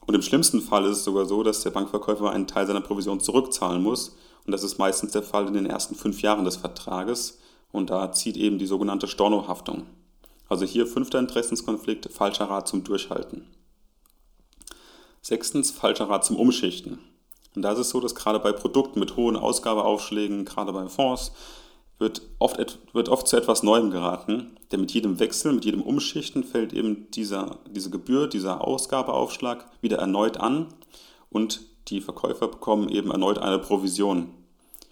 Und 0.06 0.14
im 0.14 0.22
schlimmsten 0.22 0.62
Fall 0.62 0.86
ist 0.86 0.98
es 0.98 1.04
sogar 1.04 1.26
so, 1.26 1.42
dass 1.44 1.64
der 1.64 1.72
Bankverkäufer 1.72 2.30
einen 2.30 2.48
Teil 2.48 2.68
seiner 2.68 2.82
Provision 2.82 3.20
zurückzahlen 3.20 3.82
muss 3.82 4.16
und 4.46 4.52
das 4.52 4.64
ist 4.64 4.78
meistens 4.78 5.12
der 5.12 5.24
Fall 5.24 5.48
in 5.48 5.54
den 5.54 5.66
ersten 5.66 5.96
fünf 5.96 6.22
Jahren 6.22 6.46
des 6.46 6.58
Vertrages. 6.58 7.40
Und 7.72 7.90
da 7.90 8.12
zieht 8.12 8.38
eben 8.38 8.60
die 8.60 8.68
sogenannte 8.68 9.08
Stornohaftung. 9.08 9.84
Also 10.48 10.66
hier 10.66 10.86
fünfter 10.86 11.20
Interessenskonflikt, 11.20 12.10
falscher 12.12 12.46
Rat 12.46 12.68
zum 12.68 12.84
Durchhalten. 12.84 13.48
Sechstens, 15.22 15.72
falscher 15.72 16.08
Rat 16.10 16.24
zum 16.24 16.38
Umschichten. 16.38 17.00
Und 17.56 17.64
da 17.64 17.72
ist 17.72 17.80
es 17.80 17.90
so, 17.90 18.00
dass 18.00 18.14
gerade 18.14 18.40
bei 18.40 18.52
Produkten 18.52 19.00
mit 19.00 19.16
hohen 19.16 19.36
Ausgabeaufschlägen, 19.36 20.46
gerade 20.46 20.72
bei 20.72 20.88
Fonds, 20.88 21.32
wird 21.98 22.22
oft, 22.38 22.80
wird 22.94 23.10
oft 23.10 23.28
zu 23.28 23.38
etwas 23.38 23.64
Neuem 23.64 23.90
geraten. 23.90 24.58
Denn 24.72 24.82
mit 24.82 24.92
jedem 24.92 25.20
Wechsel, 25.20 25.54
mit 25.54 25.66
jedem 25.66 25.82
Umschichten 25.82 26.44
fällt 26.44 26.74
eben 26.74 27.10
dieser, 27.12 27.58
diese 27.72 27.90
Gebühr, 27.90 28.28
dieser 28.28 28.62
Ausgabeaufschlag 28.62 29.66
wieder 29.82 29.98
erneut 29.98 30.38
an 30.38 30.68
und 31.30 31.62
die 31.88 32.01
Verkäufer 32.01 32.48
bekommen 32.48 32.89
eben 32.89 33.12
erneut 33.12 33.38
eine 33.38 33.60
Provision. 33.60 34.32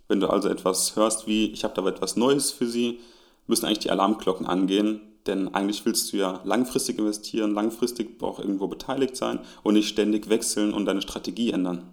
Wenn 0.07 0.19
du 0.19 0.27
also 0.27 0.49
etwas 0.49 0.95
hörst 0.95 1.27
wie, 1.27 1.47
ich 1.47 1.63
habe 1.63 1.73
da 1.73 1.87
etwas 1.87 2.15
Neues 2.15 2.51
für 2.51 2.67
sie, 2.67 2.99
müssen 3.47 3.65
eigentlich 3.65 3.79
die 3.79 3.91
Alarmglocken 3.91 4.45
angehen, 4.45 5.01
denn 5.25 5.53
eigentlich 5.55 5.85
willst 5.85 6.11
du 6.11 6.17
ja 6.17 6.41
langfristig 6.43 6.99
investieren, 6.99 7.53
langfristig 7.53 8.21
auch 8.21 8.39
irgendwo 8.39 8.67
beteiligt 8.67 9.15
sein 9.15 9.39
und 9.63 9.75
nicht 9.75 9.87
ständig 9.87 10.29
wechseln 10.29 10.73
und 10.73 10.85
deine 10.85 11.01
Strategie 11.01 11.51
ändern. 11.51 11.89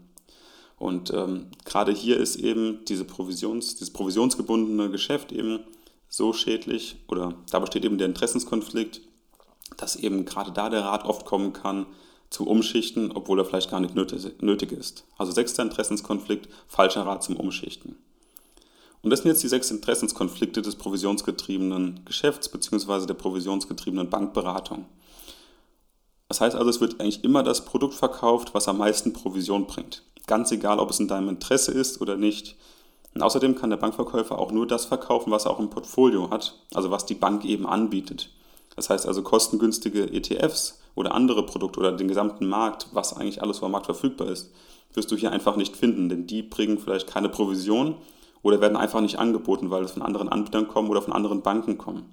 Und 0.78 1.12
ähm, 1.12 1.46
gerade 1.64 1.92
hier 1.92 2.16
ist 2.16 2.36
eben 2.36 2.84
diese 2.88 3.04
Provisions, 3.04 3.76
dieses 3.76 3.92
provisionsgebundene 3.92 4.90
Geschäft 4.90 5.30
eben 5.30 5.60
so 6.08 6.32
schädlich 6.32 6.96
oder 7.06 7.34
da 7.50 7.58
besteht 7.58 7.84
eben 7.84 7.98
der 7.98 8.08
Interessenskonflikt, 8.08 9.02
dass 9.76 9.96
eben 9.96 10.24
gerade 10.24 10.52
da 10.52 10.68
der 10.68 10.84
Rat 10.84 11.04
oft 11.04 11.24
kommen 11.24 11.52
kann 11.52 11.86
zum 12.30 12.46
Umschichten, 12.46 13.10
obwohl 13.12 13.40
er 13.40 13.44
vielleicht 13.44 13.70
gar 13.70 13.80
nicht 13.80 13.94
nötig 13.94 14.72
ist. 14.72 15.04
Also 15.18 15.32
sechster 15.32 15.62
Interessenskonflikt, 15.62 16.48
falscher 16.68 17.04
Rat 17.04 17.24
zum 17.24 17.36
Umschichten. 17.36 17.96
Und 19.02 19.10
das 19.10 19.20
sind 19.20 19.30
jetzt 19.30 19.42
die 19.42 19.48
sechs 19.48 19.70
Interessenskonflikte 19.70 20.62
des 20.62 20.76
provisionsgetriebenen 20.76 22.04
Geschäfts 22.04 22.48
bzw. 22.48 23.06
der 23.06 23.14
provisionsgetriebenen 23.14 24.10
Bankberatung. 24.10 24.86
Das 26.28 26.40
heißt 26.40 26.54
also, 26.54 26.70
es 26.70 26.80
wird 26.80 27.00
eigentlich 27.00 27.24
immer 27.24 27.42
das 27.42 27.64
Produkt 27.64 27.94
verkauft, 27.94 28.54
was 28.54 28.68
am 28.68 28.78
meisten 28.78 29.12
Provision 29.12 29.66
bringt. 29.66 30.04
Ganz 30.26 30.52
egal, 30.52 30.78
ob 30.78 30.90
es 30.90 31.00
in 31.00 31.08
deinem 31.08 31.28
Interesse 31.28 31.72
ist 31.72 32.00
oder 32.00 32.16
nicht. 32.16 32.56
Und 33.14 33.22
außerdem 33.22 33.56
kann 33.56 33.70
der 33.70 33.78
Bankverkäufer 33.78 34.38
auch 34.38 34.52
nur 34.52 34.66
das 34.66 34.84
verkaufen, 34.84 35.32
was 35.32 35.46
er 35.46 35.50
auch 35.50 35.58
im 35.58 35.70
Portfolio 35.70 36.30
hat, 36.30 36.54
also 36.72 36.92
was 36.92 37.06
die 37.06 37.14
Bank 37.14 37.44
eben 37.44 37.66
anbietet. 37.66 38.30
Das 38.80 38.88
heißt 38.88 39.06
also 39.06 39.22
kostengünstige 39.22 40.10
ETFs 40.10 40.80
oder 40.94 41.14
andere 41.14 41.44
Produkte 41.44 41.80
oder 41.80 41.92
den 41.92 42.08
gesamten 42.08 42.46
Markt, 42.46 42.86
was 42.94 43.14
eigentlich 43.14 43.42
alles 43.42 43.62
am 43.62 43.72
Markt 43.72 43.84
verfügbar 43.84 44.28
ist, 44.28 44.50
wirst 44.94 45.10
du 45.10 45.16
hier 45.16 45.32
einfach 45.32 45.56
nicht 45.56 45.76
finden, 45.76 46.08
denn 46.08 46.26
die 46.26 46.40
bringen 46.40 46.78
vielleicht 46.78 47.06
keine 47.06 47.28
Provision 47.28 47.96
oder 48.40 48.62
werden 48.62 48.78
einfach 48.78 49.02
nicht 49.02 49.18
angeboten, 49.18 49.68
weil 49.68 49.84
es 49.84 49.90
von 49.90 50.00
anderen 50.00 50.30
Anbietern 50.30 50.66
kommen 50.66 50.88
oder 50.88 51.02
von 51.02 51.12
anderen 51.12 51.42
Banken 51.42 51.76
kommen. 51.76 52.06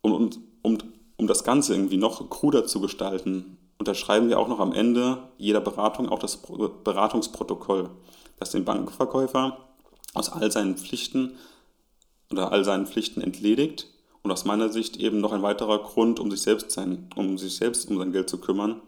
Und, 0.00 0.14
und 0.14 0.38
um, 0.62 0.78
um 1.18 1.26
das 1.26 1.44
Ganze 1.44 1.74
irgendwie 1.74 1.98
noch 1.98 2.30
kruder 2.30 2.64
zu 2.64 2.80
gestalten, 2.80 3.58
unterschreiben 3.76 4.30
wir 4.30 4.38
auch 4.38 4.48
noch 4.48 4.60
am 4.60 4.72
Ende 4.72 5.18
jeder 5.36 5.60
Beratung 5.60 6.08
auch 6.08 6.18
das 6.18 6.38
Beratungsprotokoll, 6.38 7.90
das 8.38 8.52
den 8.52 8.64
Bankverkäufer 8.64 9.58
aus 10.14 10.32
all 10.32 10.50
seinen 10.50 10.78
Pflichten 10.78 11.36
oder 12.30 12.52
all 12.52 12.64
seinen 12.64 12.86
Pflichten 12.86 13.20
entledigt 13.20 13.88
und 14.24 14.32
aus 14.32 14.46
meiner 14.46 14.70
Sicht 14.70 14.96
eben 14.96 15.20
noch 15.20 15.32
ein 15.32 15.42
weiterer 15.42 15.78
Grund, 15.78 16.18
um 16.18 16.30
sich 16.30 16.40
selbst 16.40 16.70
sein, 16.70 17.08
um 17.14 17.36
sich 17.36 17.56
selbst 17.56 17.88
um 17.90 17.98
sein 17.98 18.10
Geld 18.10 18.28
zu 18.28 18.38
kümmern 18.38 18.80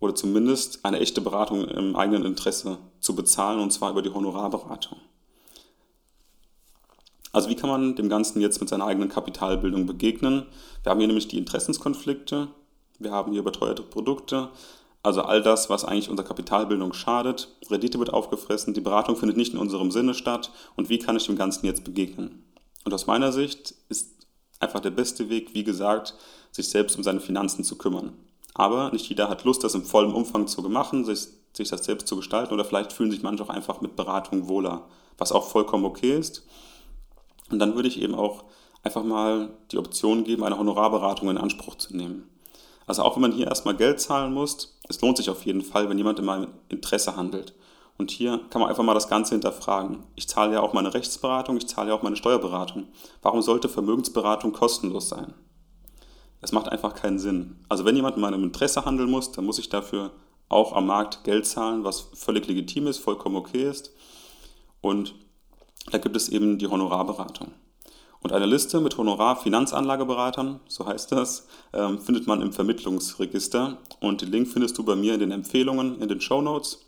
oder 0.00 0.14
zumindest 0.14 0.84
eine 0.84 0.98
echte 0.98 1.20
Beratung 1.20 1.68
im 1.68 1.94
eigenen 1.94 2.24
Interesse 2.24 2.78
zu 2.98 3.14
bezahlen 3.14 3.60
und 3.60 3.70
zwar 3.70 3.90
über 3.90 4.02
die 4.02 4.10
Honorarberatung. 4.10 4.98
Also 7.32 7.50
wie 7.50 7.54
kann 7.54 7.68
man 7.68 7.96
dem 7.96 8.08
Ganzen 8.08 8.40
jetzt 8.40 8.60
mit 8.60 8.68
seiner 8.68 8.86
eigenen 8.86 9.10
Kapitalbildung 9.10 9.86
begegnen? 9.86 10.46
Wir 10.82 10.90
haben 10.90 10.98
hier 10.98 11.06
nämlich 11.06 11.28
die 11.28 11.38
Interessenskonflikte, 11.38 12.48
wir 12.98 13.10
haben 13.10 13.32
hier 13.32 13.40
überteuerte 13.40 13.82
Produkte, 13.82 14.48
also 15.02 15.22
all 15.22 15.42
das, 15.42 15.68
was 15.68 15.84
eigentlich 15.84 16.08
unserer 16.08 16.28
Kapitalbildung 16.28 16.94
schadet. 16.94 17.48
Rendite 17.70 17.98
wird 17.98 18.12
aufgefressen, 18.12 18.72
die 18.72 18.80
Beratung 18.80 19.16
findet 19.16 19.36
nicht 19.36 19.52
in 19.52 19.58
unserem 19.58 19.90
Sinne 19.90 20.14
statt. 20.14 20.52
Und 20.76 20.88
wie 20.90 20.98
kann 20.98 21.16
ich 21.16 21.26
dem 21.26 21.36
Ganzen 21.36 21.66
jetzt 21.66 21.82
begegnen? 21.82 22.44
Und 22.84 22.94
aus 22.94 23.06
meiner 23.06 23.32
Sicht 23.32 23.74
ist 23.88 24.11
einfach 24.62 24.80
der 24.80 24.90
beste 24.90 25.28
Weg, 25.28 25.54
wie 25.54 25.64
gesagt, 25.64 26.14
sich 26.50 26.68
selbst 26.68 26.96
um 26.96 27.02
seine 27.02 27.20
Finanzen 27.20 27.64
zu 27.64 27.76
kümmern. 27.76 28.12
Aber 28.54 28.90
nicht 28.92 29.08
jeder 29.08 29.28
hat 29.28 29.44
Lust, 29.44 29.64
das 29.64 29.74
im 29.74 29.84
vollen 29.84 30.12
Umfang 30.12 30.46
zu 30.46 30.60
machen, 30.62 31.04
sich, 31.04 31.28
sich 31.52 31.70
das 31.70 31.84
selbst 31.84 32.06
zu 32.06 32.16
gestalten 32.16 32.52
oder 32.52 32.64
vielleicht 32.64 32.92
fühlen 32.92 33.10
sich 33.10 33.22
manche 33.22 33.42
auch 33.42 33.48
einfach 33.48 33.80
mit 33.80 33.96
Beratung 33.96 34.48
wohler, 34.48 34.86
was 35.18 35.32
auch 35.32 35.48
vollkommen 35.48 35.84
okay 35.84 36.16
ist. 36.16 36.46
Und 37.50 37.58
dann 37.58 37.74
würde 37.74 37.88
ich 37.88 38.00
eben 38.00 38.14
auch 38.14 38.44
einfach 38.82 39.04
mal 39.04 39.50
die 39.70 39.78
Option 39.78 40.24
geben, 40.24 40.44
eine 40.44 40.58
Honorarberatung 40.58 41.30
in 41.30 41.38
Anspruch 41.38 41.76
zu 41.76 41.96
nehmen. 41.96 42.28
Also 42.86 43.02
auch 43.02 43.16
wenn 43.16 43.22
man 43.22 43.32
hier 43.32 43.46
erstmal 43.46 43.76
Geld 43.76 44.00
zahlen 44.00 44.34
muss, 44.34 44.78
es 44.88 45.00
lohnt 45.00 45.16
sich 45.16 45.30
auf 45.30 45.44
jeden 45.46 45.62
Fall, 45.62 45.88
wenn 45.88 45.98
jemand 45.98 46.18
in 46.18 46.24
meinem 46.24 46.48
Interesse 46.68 47.16
handelt. 47.16 47.54
Und 48.02 48.10
hier 48.10 48.40
kann 48.50 48.60
man 48.60 48.68
einfach 48.68 48.82
mal 48.82 48.94
das 48.94 49.06
Ganze 49.06 49.36
hinterfragen. 49.36 50.02
Ich 50.16 50.28
zahle 50.28 50.54
ja 50.54 50.60
auch 50.60 50.72
meine 50.72 50.92
Rechtsberatung, 50.92 51.56
ich 51.56 51.68
zahle 51.68 51.90
ja 51.90 51.94
auch 51.94 52.02
meine 52.02 52.16
Steuerberatung. 52.16 52.88
Warum 53.22 53.42
sollte 53.42 53.68
Vermögensberatung 53.68 54.52
kostenlos 54.52 55.08
sein? 55.08 55.34
Es 56.40 56.50
macht 56.50 56.68
einfach 56.68 56.94
keinen 56.94 57.20
Sinn. 57.20 57.60
Also 57.68 57.84
wenn 57.84 57.94
jemand 57.94 58.16
in 58.16 58.22
meinem 58.22 58.42
Interesse 58.42 58.84
handeln 58.84 59.08
muss, 59.08 59.30
dann 59.30 59.44
muss 59.44 59.60
ich 59.60 59.68
dafür 59.68 60.10
auch 60.48 60.72
am 60.72 60.86
Markt 60.86 61.22
Geld 61.22 61.46
zahlen, 61.46 61.84
was 61.84 62.08
völlig 62.14 62.48
legitim 62.48 62.88
ist, 62.88 62.98
vollkommen 62.98 63.36
okay 63.36 63.70
ist. 63.70 63.92
Und 64.80 65.14
da 65.92 65.98
gibt 65.98 66.16
es 66.16 66.28
eben 66.28 66.58
die 66.58 66.66
Honorarberatung. 66.66 67.52
Und 68.20 68.32
eine 68.32 68.46
Liste 68.46 68.80
mit 68.80 68.98
Honorar-Finanzanlageberatern, 68.98 70.58
so 70.66 70.86
heißt 70.86 71.12
das, 71.12 71.46
ähm, 71.72 72.00
findet 72.00 72.26
man 72.26 72.42
im 72.42 72.52
Vermittlungsregister. 72.52 73.78
Und 74.00 74.22
den 74.22 74.32
Link 74.32 74.48
findest 74.48 74.76
du 74.76 74.82
bei 74.82 74.96
mir 74.96 75.14
in 75.14 75.20
den 75.20 75.30
Empfehlungen, 75.30 76.02
in 76.02 76.08
den 76.08 76.20
Show 76.20 76.42
Notes. 76.42 76.80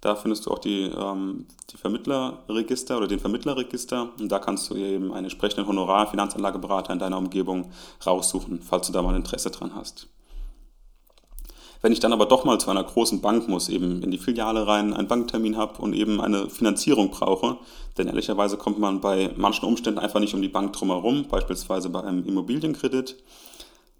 Da 0.00 0.14
findest 0.14 0.46
du 0.46 0.50
auch 0.50 0.60
die, 0.60 0.84
ähm, 0.84 1.46
die 1.70 1.76
Vermittlerregister 1.76 2.96
oder 2.96 3.08
den 3.08 3.18
Vermittlerregister. 3.18 4.10
Und 4.18 4.30
da 4.30 4.38
kannst 4.38 4.70
du 4.70 4.76
eben 4.76 5.12
einen 5.12 5.24
entsprechenden 5.24 5.66
Honorar-Finanzanlageberater 5.66 6.92
in 6.92 6.98
deiner 6.98 7.18
Umgebung 7.18 7.70
raussuchen, 8.06 8.62
falls 8.62 8.86
du 8.86 8.92
da 8.92 9.02
mal 9.02 9.16
Interesse 9.16 9.50
dran 9.50 9.74
hast. 9.74 10.08
Wenn 11.80 11.92
ich 11.92 12.00
dann 12.00 12.12
aber 12.12 12.26
doch 12.26 12.44
mal 12.44 12.58
zu 12.58 12.70
einer 12.70 12.82
großen 12.82 13.20
Bank 13.20 13.48
muss, 13.48 13.68
eben 13.68 14.02
in 14.02 14.10
die 14.10 14.18
Filiale 14.18 14.66
rein, 14.66 14.92
einen 14.94 15.06
Banktermin 15.06 15.56
habe 15.56 15.80
und 15.80 15.92
eben 15.92 16.20
eine 16.20 16.50
Finanzierung 16.50 17.10
brauche, 17.10 17.58
denn 17.96 18.08
ehrlicherweise 18.08 18.56
kommt 18.56 18.80
man 18.80 19.00
bei 19.00 19.32
manchen 19.36 19.64
Umständen 19.64 20.00
einfach 20.00 20.18
nicht 20.18 20.34
um 20.34 20.42
die 20.42 20.48
Bank 20.48 20.72
drumherum, 20.72 21.26
beispielsweise 21.28 21.88
bei 21.88 22.02
einem 22.02 22.24
Immobilienkredit, 22.26 23.16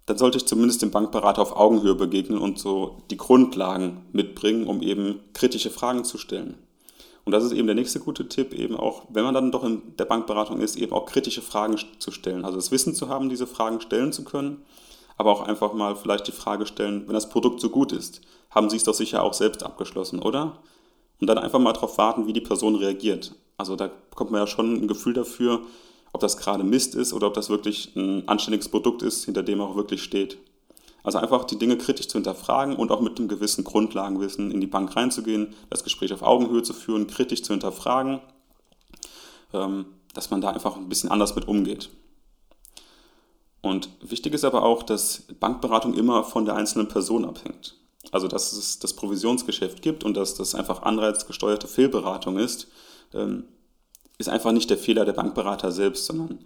dann 0.09 0.17
sollte 0.17 0.37
ich 0.37 0.45
zumindest 0.45 0.81
dem 0.81 0.91
Bankberater 0.91 1.41
auf 1.41 1.55
Augenhöhe 1.55 1.95
begegnen 1.95 2.39
und 2.39 2.59
so 2.59 3.03
die 3.11 3.17
Grundlagen 3.17 4.05
mitbringen, 4.11 4.67
um 4.67 4.81
eben 4.81 5.19
kritische 5.33 5.69
Fragen 5.69 6.03
zu 6.03 6.17
stellen. 6.17 6.55
Und 7.25 7.33
das 7.33 7.43
ist 7.43 7.51
eben 7.51 7.67
der 7.67 7.75
nächste 7.75 7.99
gute 7.99 8.27
Tipp, 8.27 8.53
eben 8.53 8.75
auch, 8.75 9.03
wenn 9.09 9.23
man 9.23 9.33
dann 9.33 9.51
doch 9.51 9.63
in 9.63 9.95
der 9.97 10.05
Bankberatung 10.05 10.61
ist, 10.61 10.77
eben 10.77 10.93
auch 10.93 11.05
kritische 11.05 11.41
Fragen 11.41 11.77
zu 11.99 12.11
stellen. 12.11 12.43
Also 12.43 12.57
das 12.57 12.71
Wissen 12.71 12.95
zu 12.95 13.09
haben, 13.09 13.29
diese 13.29 13.45
Fragen 13.45 13.81
stellen 13.81 14.11
zu 14.11 14.23
können 14.23 14.63
aber 15.19 15.33
auch 15.33 15.41
einfach 15.41 15.73
mal 15.73 15.97
vielleicht 15.97 16.27
die 16.27 16.31
Frage 16.31 16.65
stellen, 16.65 17.03
wenn 17.05 17.13
das 17.13 17.27
Produkt 17.27 17.59
so 17.59 17.69
gut 17.69 17.91
ist, 17.91 18.21
haben 18.49 18.69
Sie 18.69 18.77
es 18.77 18.85
doch 18.85 18.93
sicher 18.93 19.21
auch 19.21 19.33
selbst 19.33 19.63
abgeschlossen, 19.63 20.19
oder? 20.19 20.59
Und 21.19 21.27
dann 21.27 21.37
einfach 21.37 21.59
mal 21.59 21.73
darauf 21.73 21.97
warten, 21.97 22.25
wie 22.25 22.31
die 22.31 22.39
Person 22.39 22.75
reagiert. 22.75 23.35
Also 23.57 23.75
da 23.75 23.91
bekommt 24.09 24.31
man 24.31 24.39
ja 24.39 24.47
schon 24.47 24.75
ein 24.75 24.87
Gefühl 24.87 25.13
dafür, 25.13 25.63
ob 26.11 26.21
das 26.21 26.37
gerade 26.37 26.63
Mist 26.63 26.95
ist 26.95 27.13
oder 27.13 27.27
ob 27.27 27.33
das 27.33 27.49
wirklich 27.49 27.95
ein 27.95 28.27
anständiges 28.27 28.69
Produkt 28.69 29.01
ist, 29.01 29.25
hinter 29.25 29.43
dem 29.43 29.61
auch 29.61 29.75
wirklich 29.75 30.03
steht. 30.03 30.37
Also 31.03 31.17
einfach 31.17 31.45
die 31.45 31.57
Dinge 31.57 31.77
kritisch 31.77 32.07
zu 32.07 32.17
hinterfragen 32.17 32.75
und 32.75 32.91
auch 32.91 33.01
mit 33.01 33.17
einem 33.17 33.29
gewissen 33.29 33.63
Grundlagenwissen 33.63 34.51
in 34.51 34.59
die 34.59 34.67
Bank 34.67 34.95
reinzugehen, 34.95 35.55
das 35.69 35.83
Gespräch 35.83 36.13
auf 36.13 36.21
Augenhöhe 36.21 36.63
zu 36.63 36.73
führen, 36.73 37.07
kritisch 37.07 37.43
zu 37.43 37.53
hinterfragen, 37.53 38.19
ähm, 39.53 39.85
dass 40.13 40.29
man 40.29 40.41
da 40.41 40.49
einfach 40.49 40.75
ein 40.75 40.89
bisschen 40.89 41.09
anders 41.09 41.35
mit 41.35 41.47
umgeht. 41.47 41.89
Und 43.61 43.89
wichtig 44.01 44.33
ist 44.33 44.45
aber 44.45 44.63
auch, 44.63 44.83
dass 44.83 45.23
Bankberatung 45.39 45.93
immer 45.93 46.23
von 46.23 46.45
der 46.45 46.55
einzelnen 46.55 46.87
Person 46.87 47.25
abhängt. 47.25 47.75
Also 48.11 48.27
dass 48.27 48.53
es 48.53 48.79
das 48.79 48.93
Provisionsgeschäft 48.93 49.81
gibt 49.81 50.03
und 50.03 50.15
dass 50.15 50.35
das 50.35 50.55
einfach 50.55 50.81
anreizgesteuerte 50.81 51.67
Fehlberatung 51.67 52.37
ist, 52.37 52.67
ähm, 53.13 53.45
ist 54.19 54.29
einfach 54.29 54.51
nicht 54.51 54.69
der 54.69 54.77
Fehler 54.77 55.05
der 55.05 55.13
Bankberater 55.13 55.71
selbst, 55.71 56.05
sondern 56.05 56.39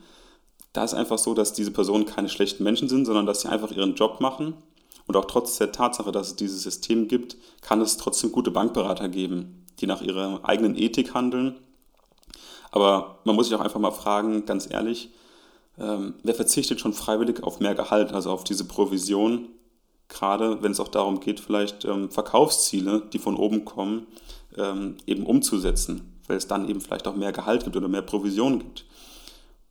da 0.72 0.84
ist 0.84 0.94
einfach 0.94 1.18
so, 1.18 1.34
dass 1.34 1.54
diese 1.54 1.72
Personen 1.72 2.06
keine 2.06 2.30
schlechten 2.30 2.64
Menschen 2.64 2.88
sind, 2.88 3.06
sondern 3.06 3.26
dass 3.26 3.42
sie 3.42 3.50
einfach 3.50 3.72
ihren 3.72 3.96
Job 3.96 4.22
machen. 4.22 4.54
Und 5.06 5.18
auch 5.18 5.26
trotz 5.26 5.58
der 5.58 5.74
Tatsache, 5.74 6.12
dass 6.12 6.30
es 6.30 6.36
dieses 6.38 6.64
System 6.64 7.08
gibt, 7.10 7.36
kann 7.62 7.82
es 7.82 7.98
trotzdem 7.98 8.32
gute 8.32 8.52
Bankberater 8.52 9.10
geben, 9.10 9.66
die 9.80 9.88
nach 9.88 10.02
ihrer 10.02 10.40
eigenen 10.44 10.78
Ethik 10.78 11.14
handeln. 11.14 11.60
Aber 12.72 13.20
man 13.26 13.36
muss 13.36 13.48
sich 13.48 13.56
auch 13.56 13.62
einfach 13.62 13.80
mal 13.80 13.92
fragen, 13.92 14.46
ganz 14.46 14.70
ehrlich, 14.72 15.10
ähm, 15.78 16.16
wer 16.24 16.36
verzichtet 16.36 16.80
schon 16.80 16.94
freiwillig 16.94 17.44
auf 17.44 17.60
mehr 17.60 17.76
Gehalt, 17.76 18.14
also 18.14 18.32
auf 18.32 18.44
diese 18.44 18.66
Provision, 18.66 19.50
gerade 20.08 20.62
wenn 20.62 20.72
es 20.72 20.80
auch 20.80 20.88
darum 20.88 21.20
geht, 21.20 21.40
vielleicht 21.40 21.86
ähm, 21.86 22.10
Verkaufsziele, 22.10 23.04
die 23.12 23.20
von 23.20 23.36
oben 23.36 23.66
kommen, 23.66 24.08
ähm, 24.58 24.98
eben 25.06 25.26
umzusetzen, 25.26 26.20
weil 26.28 26.38
es 26.38 26.48
dann 26.48 26.70
eben 26.70 26.82
vielleicht 26.82 27.08
auch 27.08 27.16
mehr 27.16 27.32
Gehalt 27.32 27.64
gibt 27.64 27.76
oder 27.76 27.88
mehr 27.88 28.02
Provision 28.02 28.60
gibt. 28.60 28.86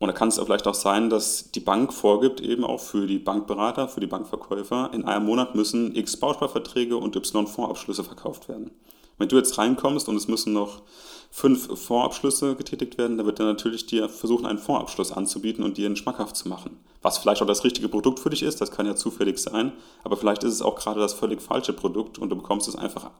Und 0.02 0.08
da 0.08 0.12
kann 0.14 0.26
es 0.26 0.40
auch 0.40 0.46
vielleicht 0.46 0.66
auch 0.66 0.74
sein, 0.74 1.10
dass 1.10 1.52
die 1.52 1.60
Bank 1.60 1.92
vorgibt, 1.92 2.40
eben 2.40 2.64
auch 2.64 2.80
für 2.80 3.06
die 3.06 3.20
Bankberater, 3.20 3.86
für 3.86 4.00
die 4.00 4.08
Bankverkäufer, 4.08 4.90
in 4.92 5.04
einem 5.04 5.26
Monat 5.26 5.54
müssen 5.54 5.94
x 5.94 6.16
Bausparverträge 6.16 6.96
und 6.96 7.14
y 7.14 7.46
Fondsabschlüsse 7.46 8.02
verkauft 8.02 8.48
werden. 8.48 8.72
Wenn 9.18 9.28
du 9.28 9.36
jetzt 9.36 9.56
reinkommst 9.58 10.08
und 10.08 10.16
es 10.16 10.26
müssen 10.26 10.52
noch 10.52 10.82
fünf 11.30 11.66
Fondsabschlüsse 11.66 12.56
getätigt 12.56 12.98
werden, 12.98 13.16
dann 13.16 13.26
wird 13.26 13.38
er 13.38 13.46
natürlich 13.46 13.86
dir 13.86 14.08
versuchen, 14.08 14.44
einen 14.44 14.58
Fondsabschluss 14.58 15.12
anzubieten 15.12 15.62
und 15.62 15.76
dir 15.76 15.86
einen 15.86 15.94
schmackhaft 15.94 16.36
zu 16.36 16.48
machen. 16.48 16.80
Was 17.00 17.18
vielleicht 17.18 17.40
auch 17.40 17.46
das 17.46 17.62
richtige 17.62 17.88
Produkt 17.88 18.18
für 18.18 18.30
dich 18.30 18.42
ist, 18.42 18.60
das 18.60 18.72
kann 18.72 18.86
ja 18.86 18.96
zufällig 18.96 19.38
sein, 19.38 19.72
aber 20.02 20.16
vielleicht 20.16 20.42
ist 20.42 20.54
es 20.54 20.62
auch 20.62 20.74
gerade 20.74 20.98
das 20.98 21.14
völlig 21.14 21.40
falsche 21.40 21.72
Produkt 21.72 22.18
und 22.18 22.30
du 22.30 22.34
bekommst 22.34 22.66
es 22.66 22.74
einfach 22.74 23.10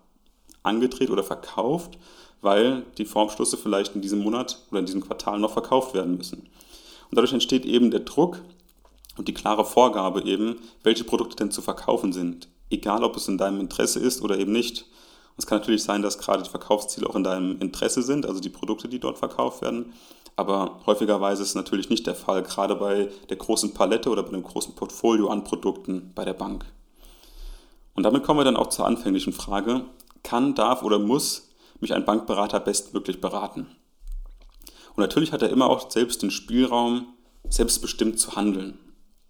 angedreht 0.63 1.11
oder 1.11 1.23
verkauft, 1.23 1.99
weil 2.41 2.85
die 2.99 3.05
Fondsabschlüsse 3.05 3.57
vielleicht 3.57 3.95
in 3.95 4.03
diesem 4.03 4.21
Monat 4.21 4.59
oder 4.71 4.81
in 4.81 4.87
diesem 4.87 5.01
Quartal 5.01 5.39
noch 5.39 5.53
verkauft 5.53 5.95
werden 5.95 6.17
müssen. 6.17 6.41
Und 6.41 7.17
dadurch 7.17 7.33
entsteht 7.33 7.65
eben 7.65 7.91
der 7.91 8.01
Druck 8.01 8.41
und 9.17 9.29
die 9.29 9.35
klare 9.35 9.65
Vorgabe 9.65 10.23
eben, 10.25 10.57
welche 10.83 11.05
Produkte 11.05 11.37
denn 11.37 11.51
zu 11.51 11.63
verkaufen 11.63 12.13
sind, 12.13 12.49
egal 12.71 13.05
ob 13.05 13.17
es 13.17 13.29
in 13.29 13.39
deinem 13.39 13.61
Interesse 13.61 14.01
ist 14.01 14.23
oder 14.23 14.39
eben 14.39 14.53
nicht. 14.53 14.87
Es 15.37 15.47
kann 15.47 15.59
natürlich 15.59 15.83
sein, 15.83 16.03
dass 16.03 16.19
gerade 16.19 16.43
die 16.43 16.51
Verkaufsziele 16.51 17.09
auch 17.09 17.17
in 17.17 17.25
deinem 17.25 17.59
Interesse 17.61 18.03
sind, 18.03 18.27
also 18.27 18.41
die 18.41 18.51
Produkte, 18.51 18.89
die 18.89 18.99
dort 18.99 19.19
verkauft 19.19 19.63
werden. 19.63 19.93
Aber 20.37 20.81
häufigerweise 20.87 21.43
ist 21.43 21.51
es 21.51 21.55
natürlich 21.55 21.91
nicht 21.91 22.07
der 22.07 22.15
Fall, 22.15 22.43
gerade 22.43 22.75
bei 22.75 23.11
der 23.29 23.37
großen 23.37 23.75
Palette 23.75 24.11
oder 24.11 24.23
bei 24.23 24.31
dem 24.31 24.43
großen 24.43 24.75
Portfolio 24.75 25.29
an 25.29 25.45
Produkten 25.45 26.13
bei 26.15 26.25
der 26.25 26.33
Bank. 26.33 26.65
Und 27.95 28.05
damit 28.05 28.23
kommen 28.23 28.41
wir 28.41 28.45
dann 28.45 28.57
auch 28.57 28.69
zur 28.69 28.87
anfänglichen 28.87 29.35
Frage, 29.35 29.85
kann, 30.23 30.55
darf 30.55 30.83
oder 30.83 30.99
muss 30.99 31.51
mich 31.81 31.93
ein 31.95 32.05
Bankberater 32.05 32.61
bestmöglich 32.61 33.21
beraten? 33.21 33.67
Und 34.95 34.99
natürlich 34.99 35.33
hat 35.33 35.43
er 35.43 35.51
immer 35.51 35.69
auch 35.69 35.91
selbst 35.91 36.23
den 36.23 36.31
Spielraum, 36.31 37.07
selbstbestimmt 37.49 38.19
zu 38.19 38.37
handeln. 38.37 38.79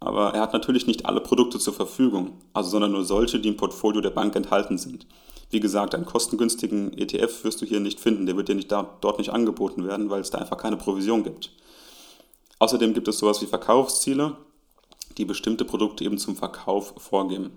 Aber 0.01 0.35
er 0.35 0.41
hat 0.41 0.53
natürlich 0.53 0.87
nicht 0.87 1.07
alle 1.07 1.21
Produkte 1.21 1.59
zur 1.61 1.73
Verfügung, 1.73 2.39
also 2.53 2.71
sondern 2.71 2.93
nur 2.93 3.05
solche, 3.05 3.39
die 3.39 3.49
im 3.49 3.57
Portfolio 3.57 4.01
der 4.01 4.11
Bank 4.11 4.35
enthalten 4.35 4.77
sind. 4.77 5.07
Wie 5.51 5.61
gesagt, 5.61 5.95
einen 5.95 6.07
kostengünstigen 6.07 6.97
ETF 6.97 7.45
wirst 7.45 7.61
du 7.61 7.67
hier 7.67 7.79
nicht 7.79 8.01
finden, 8.01 8.27
der 8.27 8.37
wird 8.37 8.49
dir 8.49 8.55
nicht 8.55 8.73
da, 8.73 8.99
dort 9.01 9.19
nicht 9.19 9.31
angeboten 9.31 9.87
werden, 9.87 10.11
weil 10.11 10.21
es 10.21 10.31
da 10.31 10.39
einfach 10.39 10.57
keine 10.57 10.77
Provision 10.77 11.23
gibt. 11.23 11.53
Außerdem 12.59 12.95
gibt 12.95 13.07
es 13.07 13.19
sowas 13.19 13.43
wie 13.43 13.47
Verkaufsziele, 13.47 14.37
die 15.19 15.25
bestimmte 15.25 15.65
Produkte 15.65 16.05
eben 16.05 16.19
zum 16.19 16.37
Verkauf 16.37 16.95
vorgeben. 16.97 17.51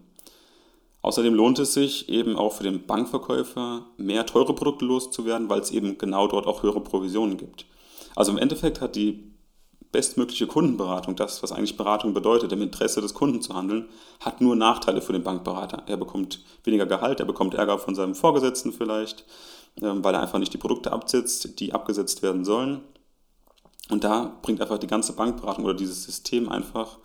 Außerdem 1.06 1.36
lohnt 1.36 1.60
es 1.60 1.76
sich 1.76 2.10
eben 2.10 2.36
auch 2.36 2.54
für 2.54 2.64
den 2.64 2.88
Bankverkäufer, 2.88 3.86
mehr 3.96 4.26
teure 4.26 4.56
Produkte 4.56 4.86
loszuwerden, 4.86 5.50
weil 5.50 5.60
es 5.60 5.70
eben 5.70 6.00
genau 6.00 6.28
dort 6.28 6.48
auch 6.48 6.64
höhere 6.64 6.82
Provisionen 6.82 7.38
gibt. 7.38 7.68
Also 8.16 8.32
im 8.32 8.40
Endeffekt 8.40 8.82
hat 8.82 8.96
die 8.96 9.32
bestmögliche 9.92 10.48
Kundenberatung, 10.48 11.16
das, 11.16 11.44
was 11.44 11.52
eigentlich 11.52 11.78
Beratung 11.78 12.16
bedeutet, 12.16 12.52
im 12.54 12.64
Interesse 12.64 13.02
des 13.02 13.14
Kunden 13.14 13.40
zu 13.44 13.54
handeln, 13.54 13.88
hat 14.20 14.42
nur 14.42 14.56
Nachteile 14.56 15.00
für 15.00 15.14
den 15.14 15.22
Bankberater. 15.22 15.84
Er 15.86 15.98
bekommt 15.98 16.44
weniger 16.64 16.88
Gehalt, 16.88 17.20
er 17.20 17.28
bekommt 17.28 17.54
Ärger 17.54 17.78
von 17.78 17.94
seinem 17.94 18.16
Vorgesetzten 18.16 18.74
vielleicht, 18.74 19.26
ähm, 19.84 20.04
weil 20.04 20.16
er 20.16 20.24
einfach 20.24 20.40
nicht 20.40 20.54
die 20.54 20.58
Produkte 20.58 20.92
absetzt, 20.92 21.60
die 21.60 21.72
abgesetzt 21.72 22.24
werden 22.24 22.44
sollen. 22.46 22.82
Und 23.92 24.04
da 24.04 24.40
bringt 24.42 24.60
einfach 24.60 24.80
die 24.80 24.88
ganze 24.88 25.14
Bankberatung 25.14 25.66
oder 25.66 25.76
dieses 25.76 26.02
System 26.02 26.50
einfach 26.50 26.98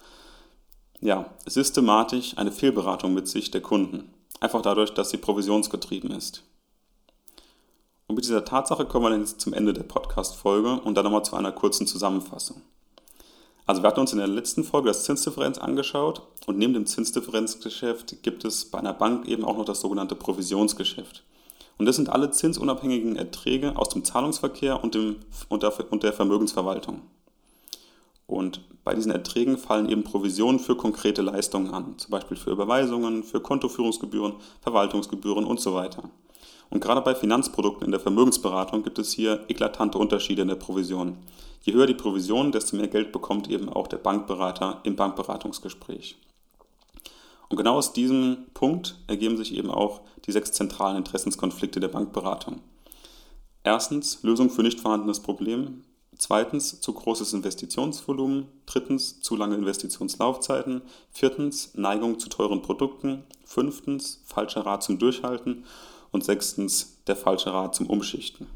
ja, 1.01 1.27
systematisch 1.47 2.37
eine 2.37 2.53
Fehlberatung 2.53 3.15
mit 3.15 3.29
sich 3.29 3.51
der 3.51 3.63
Kunden. 3.63 4.13
Einfach 4.41 4.63
dadurch, 4.63 4.93
dass 4.93 5.11
sie 5.11 5.17
provisionsgetrieben 5.17 6.11
ist. 6.11 6.43
Und 8.07 8.17
mit 8.17 8.25
dieser 8.25 8.45
Tatsache 8.45 8.87
kommen 8.87 9.05
wir 9.05 9.11
dann 9.11 9.21
jetzt 9.21 9.41
zum 9.41 9.53
Ende 9.53 9.73
der 9.73 9.85
Podcast-Folge 9.85 10.81
und 10.81 10.95
dann 10.97 11.05
nochmal 11.05 11.25
zu 11.25 11.37
einer 11.37 11.53
kurzen 11.53 11.87
Zusammenfassung. 11.87 12.63
Also 13.67 13.83
wir 13.83 13.89
hatten 13.89 14.01
uns 14.01 14.13
in 14.13 14.19
der 14.19 14.27
letzten 14.27 14.65
Folge 14.65 14.89
das 14.89 15.05
Zinsdifferenz 15.05 15.59
angeschaut 15.59 16.23
und 16.47 16.59
neben 16.59 16.75
dem 16.75 16.87
Zinsdifferenzgeschäft 16.87 18.23
gibt 18.23 18.45
es 18.45 18.65
bei 18.65 18.79
einer 18.79 18.93
Bank 18.93 19.29
eben 19.29 19.45
auch 19.45 19.57
noch 19.57 19.65
das 19.65 19.81
sogenannte 19.81 20.17
Provisionsgeschäft. 20.17 21.23
Und 21.79 21.87
das 21.87 21.97
sind 21.97 22.11
alle 22.11 22.31
zinsunabhängigen 22.31 23.15
Erträge 23.17 23.77
aus 23.77 23.91
dem 23.91 24.05
Zahlungsverkehr 24.05 24.83
und, 24.83 24.97
dem, 24.97 25.17
und, 25.49 25.63
der, 25.63 25.73
und 25.93 26.03
der 26.03 26.13
Vermögensverwaltung. 26.13 27.03
Und 28.31 28.61
bei 28.85 28.95
diesen 28.95 29.11
Erträgen 29.11 29.59
fallen 29.59 29.89
eben 29.89 30.05
Provisionen 30.05 30.61
für 30.61 30.77
konkrete 30.77 31.21
Leistungen 31.21 31.75
an, 31.75 31.99
zum 31.99 32.13
Beispiel 32.13 32.37
für 32.37 32.53
Überweisungen, 32.53 33.25
für 33.25 33.41
Kontoführungsgebühren, 33.41 34.35
Verwaltungsgebühren 34.61 35.45
und 35.45 35.59
so 35.59 35.75
weiter. 35.75 36.11
Und 36.71 36.81
gerade 36.81 37.01
bei 37.01 37.17
Finanzprodukten 37.17 37.87
in 37.87 37.91
der 37.91 37.99
Vermögensberatung 37.99 38.85
gibt 38.85 39.01
es 39.01 39.13
hier 39.13 39.45
eklatante 39.49 39.99
Unterschiede 39.99 40.43
in 40.43 40.49
der 40.49 40.55
Provision. 40.55 41.17
Je 41.63 41.73
höher 41.73 41.89
die 41.89 41.95
Provision, 41.95 42.53
desto 42.53 42.77
mehr 42.77 42.87
Geld 42.87 43.11
bekommt 43.11 43.51
eben 43.51 43.69
auch 43.69 43.89
der 43.89 43.99
Bankberater 43.99 44.79
im 44.85 44.95
Bankberatungsgespräch. 44.95 46.17
Und 47.49 47.57
genau 47.57 47.75
aus 47.75 47.93
diesem 47.93 48.47
Punkt 48.55 48.95
ergeben 49.09 49.37
sich 49.37 49.57
eben 49.57 49.73
auch 49.73 50.03
die 50.25 50.33
sechs 50.33 50.53
zentralen 50.53 50.99
Interessenskonflikte 50.99 51.81
der 51.81 51.89
Bankberatung. 51.89 52.61
Erstens 53.65 54.23
Lösung 54.23 54.51
für 54.51 54.63
nicht 54.63 54.79
vorhandenes 54.79 55.19
Problem. 55.19 55.83
Zweitens, 56.21 56.83
zu 56.83 56.93
großes 56.93 57.33
Investitionsvolumen. 57.33 58.47
Drittens, 58.67 59.23
zu 59.23 59.37
lange 59.37 59.55
Investitionslaufzeiten. 59.55 60.83
Viertens, 61.11 61.71
Neigung 61.75 62.19
zu 62.19 62.29
teuren 62.29 62.61
Produkten. 62.61 63.25
Fünftens, 63.47 64.21
falscher 64.27 64.67
Rat 64.67 64.83
zum 64.83 64.99
Durchhalten. 64.99 65.65
Und 66.11 66.23
sechstens, 66.23 66.99
der 67.07 67.17
falsche 67.17 67.55
Rat 67.55 67.75
zum 67.75 67.87
Umschichten. 67.87 68.49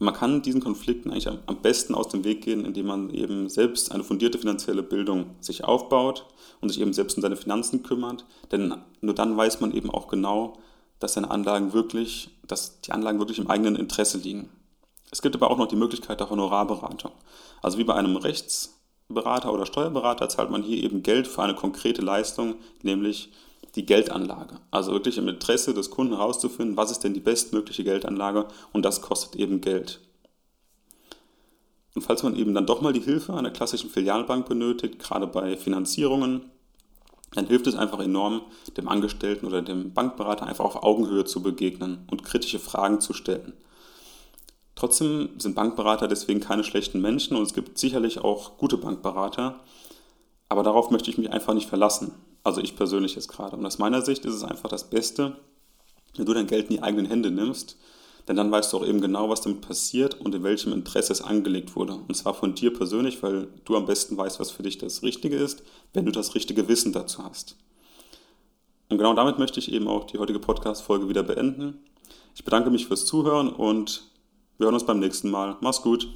Und 0.00 0.06
man 0.06 0.14
kann 0.14 0.42
diesen 0.42 0.60
Konflikten 0.60 1.12
eigentlich 1.12 1.28
am 1.28 1.62
besten 1.62 1.94
aus 1.94 2.08
dem 2.08 2.24
Weg 2.24 2.42
gehen, 2.42 2.64
indem 2.64 2.86
man 2.86 3.10
eben 3.10 3.48
selbst 3.48 3.92
eine 3.92 4.02
fundierte 4.02 4.38
finanzielle 4.38 4.82
Bildung 4.82 5.36
sich 5.38 5.62
aufbaut 5.62 6.26
und 6.60 6.70
sich 6.70 6.80
eben 6.80 6.92
selbst 6.92 7.16
um 7.16 7.22
seine 7.22 7.36
Finanzen 7.36 7.84
kümmert. 7.84 8.26
Denn 8.50 8.74
nur 9.00 9.14
dann 9.14 9.36
weiß 9.36 9.60
man 9.60 9.72
eben 9.72 9.90
auch 9.90 10.08
genau, 10.08 10.58
dass 10.98 11.14
seine 11.14 11.30
Anlagen 11.30 11.72
wirklich, 11.72 12.30
dass 12.48 12.80
die 12.80 12.90
Anlagen 12.90 13.20
wirklich 13.20 13.38
im 13.38 13.48
eigenen 13.48 13.76
Interesse 13.76 14.18
liegen. 14.18 14.50
Es 15.14 15.22
gibt 15.22 15.36
aber 15.36 15.48
auch 15.48 15.58
noch 15.58 15.68
die 15.68 15.76
Möglichkeit 15.76 16.18
der 16.18 16.28
Honorarberatung. 16.28 17.12
Also 17.62 17.78
wie 17.78 17.84
bei 17.84 17.94
einem 17.94 18.16
Rechtsberater 18.16 19.52
oder 19.52 19.64
Steuerberater 19.64 20.28
zahlt 20.28 20.50
man 20.50 20.64
hier 20.64 20.82
eben 20.82 21.04
Geld 21.04 21.28
für 21.28 21.40
eine 21.44 21.54
konkrete 21.54 22.02
Leistung, 22.02 22.56
nämlich 22.82 23.30
die 23.76 23.86
Geldanlage. 23.86 24.56
Also 24.72 24.90
wirklich 24.90 25.16
im 25.16 25.28
Interesse 25.28 25.72
des 25.72 25.90
Kunden 25.90 26.16
herauszufinden, 26.16 26.76
was 26.76 26.90
ist 26.90 27.04
denn 27.04 27.14
die 27.14 27.20
bestmögliche 27.20 27.84
Geldanlage 27.84 28.48
und 28.72 28.84
das 28.84 29.02
kostet 29.02 29.36
eben 29.36 29.60
Geld. 29.60 30.00
Und 31.94 32.02
falls 32.02 32.24
man 32.24 32.34
eben 32.34 32.52
dann 32.52 32.66
doch 32.66 32.80
mal 32.80 32.92
die 32.92 32.98
Hilfe 32.98 33.34
einer 33.34 33.52
klassischen 33.52 33.90
Filialbank 33.90 34.48
benötigt, 34.48 34.98
gerade 34.98 35.28
bei 35.28 35.56
Finanzierungen, 35.56 36.50
dann 37.34 37.46
hilft 37.46 37.68
es 37.68 37.76
einfach 37.76 38.00
enorm, 38.00 38.42
dem 38.76 38.88
Angestellten 38.88 39.46
oder 39.46 39.62
dem 39.62 39.94
Bankberater 39.94 40.44
einfach 40.44 40.64
auf 40.64 40.82
Augenhöhe 40.82 41.24
zu 41.24 41.40
begegnen 41.40 42.04
und 42.10 42.24
kritische 42.24 42.58
Fragen 42.58 43.00
zu 43.00 43.12
stellen. 43.12 43.52
Trotzdem 44.84 45.30
sind 45.38 45.54
Bankberater 45.54 46.08
deswegen 46.08 46.40
keine 46.40 46.62
schlechten 46.62 47.00
Menschen 47.00 47.38
und 47.38 47.42
es 47.44 47.54
gibt 47.54 47.78
sicherlich 47.78 48.18
auch 48.18 48.58
gute 48.58 48.76
Bankberater, 48.76 49.60
aber 50.50 50.62
darauf 50.62 50.90
möchte 50.90 51.08
ich 51.08 51.16
mich 51.16 51.32
einfach 51.32 51.54
nicht 51.54 51.70
verlassen. 51.70 52.12
Also 52.42 52.60
ich 52.60 52.76
persönlich 52.76 53.14
jetzt 53.14 53.28
gerade. 53.28 53.56
Und 53.56 53.64
aus 53.64 53.78
meiner 53.78 54.02
Sicht 54.02 54.26
ist 54.26 54.34
es 54.34 54.44
einfach 54.44 54.68
das 54.68 54.90
Beste, 54.90 55.38
wenn 56.16 56.26
du 56.26 56.34
dein 56.34 56.46
Geld 56.46 56.68
in 56.68 56.76
die 56.76 56.82
eigenen 56.82 57.06
Hände 57.06 57.30
nimmst, 57.30 57.78
denn 58.28 58.36
dann 58.36 58.52
weißt 58.52 58.74
du 58.74 58.76
auch 58.76 58.86
eben 58.86 59.00
genau, 59.00 59.30
was 59.30 59.40
damit 59.40 59.62
passiert 59.62 60.20
und 60.20 60.34
in 60.34 60.42
welchem 60.42 60.74
Interesse 60.74 61.14
es 61.14 61.22
angelegt 61.22 61.76
wurde. 61.76 61.94
Und 62.06 62.14
zwar 62.14 62.34
von 62.34 62.54
dir 62.54 62.70
persönlich, 62.70 63.22
weil 63.22 63.48
du 63.64 63.76
am 63.76 63.86
besten 63.86 64.18
weißt, 64.18 64.38
was 64.38 64.50
für 64.50 64.64
dich 64.64 64.76
das 64.76 65.02
Richtige 65.02 65.36
ist, 65.36 65.62
wenn 65.94 66.04
du 66.04 66.12
das 66.12 66.34
richtige 66.34 66.68
Wissen 66.68 66.92
dazu 66.92 67.24
hast. 67.24 67.56
Und 68.90 68.98
genau 68.98 69.14
damit 69.14 69.38
möchte 69.38 69.60
ich 69.60 69.72
eben 69.72 69.88
auch 69.88 70.04
die 70.04 70.18
heutige 70.18 70.40
Podcast-Folge 70.40 71.08
wieder 71.08 71.22
beenden. 71.22 71.78
Ich 72.34 72.44
bedanke 72.44 72.68
mich 72.68 72.86
fürs 72.86 73.06
Zuhören 73.06 73.48
und 73.48 74.10
wir 74.58 74.66
hören 74.66 74.74
uns 74.74 74.86
beim 74.86 75.00
nächsten 75.00 75.30
Mal. 75.30 75.56
Mach's 75.60 75.82
gut. 75.82 76.08